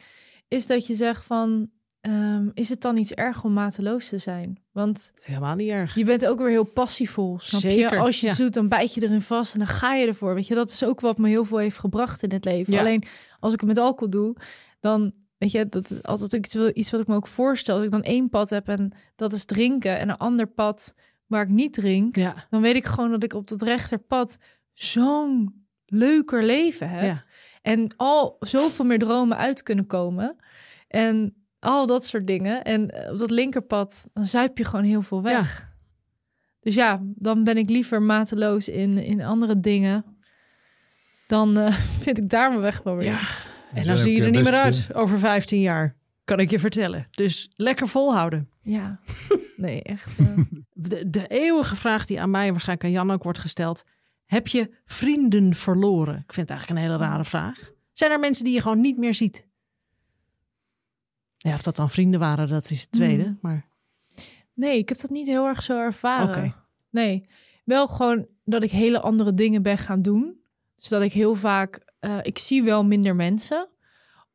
[0.47, 1.69] is dat je zegt van,
[2.01, 4.59] ehm, is het dan iets erg om mateloos te zijn?
[4.71, 5.95] Want is helemaal niet erg.
[5.95, 7.97] je bent ook weer heel passievol, snap je?
[7.97, 8.43] Als je het ja.
[8.43, 10.33] doet, dan bijt je erin vast en dan ga je ervoor.
[10.33, 12.73] Weet je, dat is ook wat me heel veel heeft gebracht in het leven.
[12.73, 12.79] Ja.
[12.79, 13.03] Alleen
[13.39, 14.35] als ik het met alcohol doe,
[14.79, 17.75] dan weet je, dat is altijd iets, iets wat ik me ook voorstel.
[17.75, 20.93] Als ik dan één pad heb en dat is drinken en een ander pad
[21.25, 24.37] waar ik niet drink, Ja, dan weet ik gewoon dat ik op dat rechterpad
[24.73, 27.23] zo'n leuker leven heb.
[27.61, 30.35] En al zoveel meer dromen uit kunnen komen.
[30.87, 32.63] En al dat soort dingen.
[32.63, 35.67] En eh, op dat linkerpad, dan zuip je gewoon heel veel weg.
[36.59, 40.05] Dus ja, dan ben ik liever mateloos in, in andere dingen.
[41.27, 43.11] Dan eh, vind ik daar mijn weg wel weer.
[43.11, 43.19] ja.
[43.73, 46.59] En dan zie je er eh, niet meer uit over 15 jaar, kan ik je
[46.59, 47.07] vertellen.
[47.11, 48.49] Dus lekker volhouden.
[48.61, 48.99] Ja.
[49.59, 50.07] Nee, echt.
[50.73, 53.83] De, de eeuwige vraag die aan mij en waarschijnlijk aan Jan ook wordt gesteld.
[54.25, 56.13] Heb je vrienden verloren?
[56.13, 57.71] Ik vind het eigenlijk een hele rare vraag.
[57.93, 59.47] Zijn er mensen die je gewoon niet meer ziet?
[61.41, 63.23] Ja, of dat dan vrienden waren, dat is het tweede.
[63.23, 63.37] Hmm.
[63.41, 63.67] Maar
[64.59, 66.55] Nee, ik heb dat niet heel erg zo ervaren.
[66.89, 67.23] Nee,
[67.63, 70.41] wel gewoon dat ik hele andere dingen ben gaan doen.
[70.75, 73.67] Dus dat ik heel vaak, eh, ik zie wel minder mensen.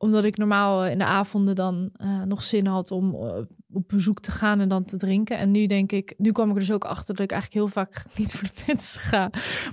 [0.05, 3.37] Omdat ik normaal eh, in de avonden dan eh, nog zin had om eh,
[3.73, 5.39] op bezoek te gaan en dan te drinken.
[5.39, 7.83] En nu denk ik, nu kwam ik er dus ook achter dat ik eigenlijk heel
[7.83, 9.31] vaak niet voor de mensen ga.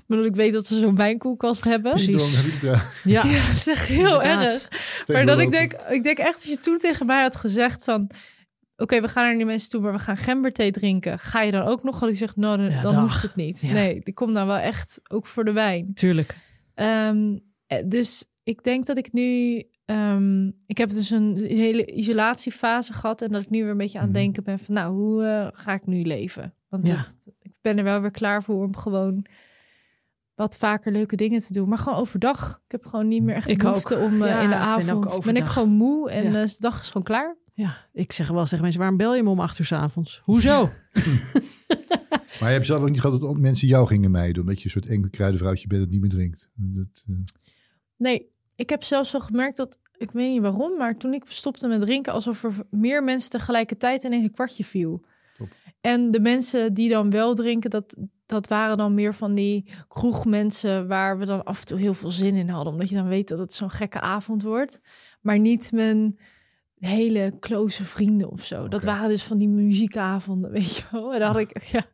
[0.08, 1.92] Maar dat ik weet dat ze zo'n wijnkoelkast hebben.
[1.92, 2.54] Precies.
[2.54, 4.68] Ik ja, ja, dat is echt heel inderdaad.
[4.72, 5.06] erg.
[5.08, 8.10] Maar dat ik denk, ik denk echt, als je toen tegen mij had gezegd van...
[8.76, 11.20] Oké, we gaan naar die mensen toe, maar we gaan gemberthee drinken.
[11.20, 12.00] Ga je dan ook nog?
[12.00, 13.02] Had ik zeg, nou, dan, Ja, dan dag.
[13.02, 13.62] hoeft het niet.
[13.62, 13.72] Ja.
[13.72, 15.94] Nee, die komt dan wel echt ook voor de wijn.
[15.94, 16.36] Tuurlijk.
[16.74, 19.62] Ehm, eh, dus ik denk dat ik nu...
[19.92, 23.22] ehm, ik heb dus een hele isolatiefase gehad...
[23.22, 24.22] en dat ik nu weer een beetje aan het Mhm.
[24.24, 24.76] denken ben van...
[24.76, 26.54] nou, hoe eh, ga ik nu leven?
[26.70, 26.96] Want Ja.
[26.96, 29.26] het- ik ben er wel weer klaar voor om gewoon...
[30.36, 31.70] wat vaker leuke dingen te doen.
[31.70, 32.62] Maar gewoon overdag.
[32.66, 34.04] Ik heb gewoon niet meer echt de Ik behoefte ook.
[34.04, 35.26] om eh, Ja, in de ik ben ook avond...
[35.26, 36.42] Ben, ik gewoon moe en Ja.
[36.42, 37.38] eh, de dag is gewoon klaar.
[37.54, 39.72] Ja, ik zeg wel eens tegen mensen, waarom bel je me om acht uur 's
[39.72, 40.22] avonds?
[40.24, 40.70] Hoezo?
[42.40, 44.42] Maar je hebt zelf ook niet gehad dat mensen jou gingen mijden.
[44.42, 46.50] Omdat je een soort eng kruidenvrouwtje bent dat niet meer drinkt.
[46.56, 47.16] Dat, eh,
[47.98, 48.31] Nee,
[48.62, 49.78] ik heb zelfs wel gemerkt dat...
[49.98, 52.14] Ik weet niet waarom, maar toen ik stopte met drinken...
[52.14, 55.06] alsof er meer mensen tegelijkertijd ineens een kwartje viel.
[55.38, 55.48] Top.
[55.82, 57.70] En de mensen die dan wel drinken...
[57.70, 57.96] Dat,
[58.26, 60.88] dat waren dan meer van die kroegmensen...
[60.88, 62.74] waar we dan af en toe heel veel zin in hadden.
[62.74, 64.82] Omdat je dan weet dat het zo'n gekke avond wordt.
[65.22, 66.20] Maar niet mijn
[66.76, 68.68] hele close vrienden of zo.
[68.68, 71.14] Dat waren dus van die muziekavonden, weet je wel.
[71.14, 71.64] En dan had ik...
[71.64, 71.86] Ja,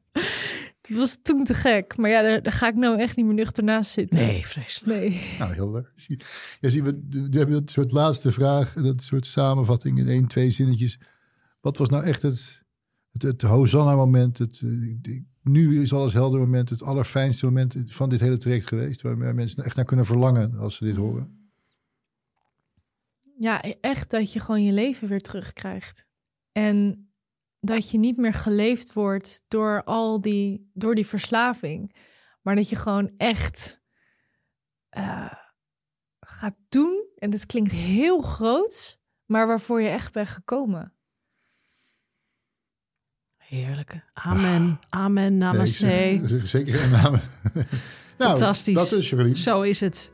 [0.87, 1.97] het was toen te gek.
[1.97, 4.19] Maar ja, daar, daar ga ik nou echt niet meer nuchter naast zitten.
[4.19, 4.99] Nee, vreselijk.
[4.99, 5.35] Nee.
[5.39, 5.91] nou, heel leuk.
[5.95, 6.19] Zie-
[6.59, 8.73] Ja, zien we, we hebben dat soort laatste vraag.
[8.73, 10.99] Dat soort samenvatting in één, twee zinnetjes.
[11.61, 12.61] Wat was nou echt het,
[13.11, 14.37] het, het Hosanna-moment?
[14.37, 16.69] Het, eh, nu is alles helder moment.
[16.69, 19.01] Het allerfijnste moment van dit hele traject geweest.
[19.01, 21.49] Waar mensen echt naar kunnen verlangen als ze dit horen.
[23.39, 26.07] Ja, echt dat je gewoon je leven weer terugkrijgt.
[26.51, 27.06] En
[27.59, 31.95] dat je niet meer geleefd wordt door al die, door die verslaving.
[32.41, 33.81] Maar dat je gewoon echt
[34.89, 35.33] eh,
[36.19, 37.05] gaat doen.
[37.17, 40.93] En dit klinkt heel groot, maar waarvoor je echt bent gekomen.
[43.37, 44.03] Heerlijke.
[44.13, 44.79] Amen.
[44.89, 45.37] Amen.
[45.37, 45.85] Namaste.
[45.85, 47.21] Nee, zeker geen namen.
[47.53, 47.67] nou,
[48.17, 48.75] Fantastisch.
[48.75, 49.37] Dat is Charlene.
[49.37, 50.11] Zo is het.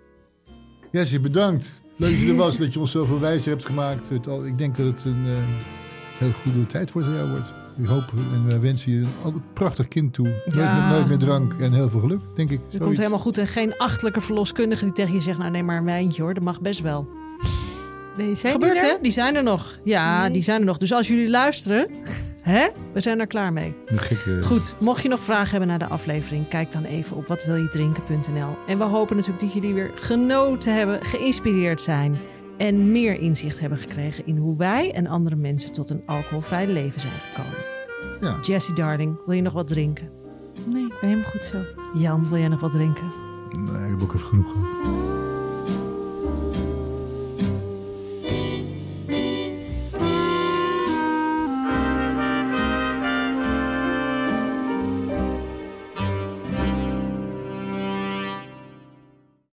[0.91, 1.81] Jessie, bedankt.
[1.95, 2.57] Leuk dat je er was.
[2.57, 4.11] Dat je ons zoveel wijzer hebt gemaakt.
[4.45, 5.82] Ik denk dat het een eh,
[6.17, 7.53] heel goede tijd voor jou wordt.
[7.77, 8.03] Ik hoop
[8.33, 10.25] en we wensen je een altijd prachtig kind toe.
[10.27, 10.89] Nooit, Ja.
[10.89, 12.57] nooit meer drank en heel veel geluk, denk ik.
[12.57, 12.85] Het Zoiets.
[12.85, 13.37] komt helemaal goed.
[13.37, 15.37] En geen achtelijke verloskundige die tegen je zegt...
[15.37, 16.33] nou, neem maar een wijntje hoor.
[16.33, 17.07] Dat mag best wel.
[18.17, 18.95] Nee, zijn Gebeurt die hè?
[19.01, 19.79] Die zijn er nog.
[19.83, 20.31] Ja, Nee.
[20.31, 20.77] die zijn er nog.
[20.77, 21.87] Dus als jullie luisteren,
[22.41, 22.67] hè?
[22.93, 23.75] We zijn er klaar mee.
[23.89, 24.39] Met gekke...
[24.43, 28.57] Goed, mocht je nog vragen hebben naar de aflevering, kijk dan even op watwiljedrinken.nl.
[28.67, 32.17] En we hopen natuurlijk dat jullie weer genoten hebben, geïnspireerd zijn
[32.57, 37.01] en meer inzicht hebben gekregen in hoe wij en andere mensen tot een alcoholvrij leven
[37.01, 37.57] zijn gekomen.
[38.21, 38.37] Ja.
[38.41, 40.09] Jessie Darling, wil je nog wat drinken?
[40.71, 41.57] Nee, ik ben helemaal goed zo.
[41.93, 43.11] Jan, wil jij nog wat drinken?
[43.55, 45.12] Nee, ik heb ook even genoeg gehad.